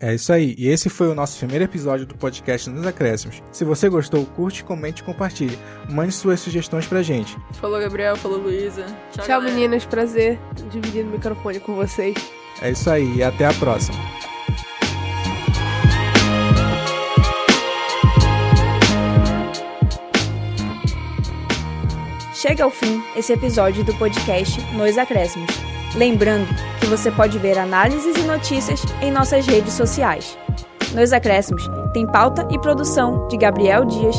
É 0.00 0.12
isso 0.14 0.32
aí. 0.32 0.54
E 0.58 0.68
esse 0.68 0.90
foi 0.90 1.08
o 1.08 1.14
nosso 1.14 1.38
primeiro 1.38 1.64
episódio 1.64 2.04
do 2.04 2.16
podcast 2.16 2.68
Nos 2.68 2.84
Acréscimos. 2.86 3.40
Se 3.52 3.64
você 3.64 3.88
gostou, 3.88 4.26
curte, 4.26 4.64
comente 4.64 5.00
e 5.02 5.04
compartilhe. 5.04 5.56
Mande 5.88 6.12
suas 6.12 6.40
sugestões 6.40 6.86
pra 6.86 7.02
gente. 7.02 7.36
Falou, 7.54 7.80
Gabriel. 7.80 8.16
Falou, 8.16 8.38
Luísa. 8.38 8.84
Tchau, 9.12 9.24
Tchau, 9.24 9.40
galera. 9.40 9.54
meninas. 9.54 9.86
Prazer 9.86 10.38
dividir 10.70 11.04
o 11.04 11.10
microfone 11.10 11.60
com 11.60 11.74
vocês. 11.76 12.14
É 12.60 12.70
isso 12.72 12.90
aí 12.90 13.16
e 13.16 13.22
até 13.22 13.46
a 13.46 13.54
próxima. 13.54 14.23
Chega 22.46 22.62
ao 22.62 22.70
fim 22.70 23.02
esse 23.16 23.32
episódio 23.32 23.82
do 23.84 23.94
podcast 23.94 24.60
Nos 24.74 24.98
Acréscimos. 24.98 25.48
Lembrando 25.94 26.46
que 26.78 26.84
você 26.84 27.10
pode 27.10 27.38
ver 27.38 27.58
análises 27.58 28.14
e 28.18 28.20
notícias 28.20 28.82
em 29.00 29.10
nossas 29.10 29.46
redes 29.46 29.72
sociais. 29.72 30.36
Nos 30.94 31.14
Acréscimos 31.14 31.66
tem 31.94 32.06
pauta 32.06 32.46
e 32.50 32.58
produção 32.58 33.26
de 33.28 33.38
Gabriel 33.38 33.86
Dias, 33.86 34.16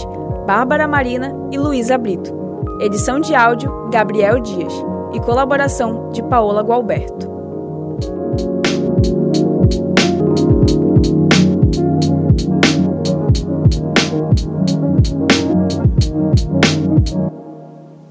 Bárbara 0.48 0.88
Marina 0.88 1.36
e 1.52 1.60
Luísa 1.60 2.00
Brito. 2.00 2.36
Edição 2.82 3.20
de 3.20 3.36
áudio 3.36 3.90
Gabriel 3.92 4.40
Dias 4.40 4.74
e 5.14 5.20
colaboração 5.20 6.10
de 6.10 6.24
Paola 6.24 6.64
Gualberto. 6.64 7.30
Música 17.16 17.45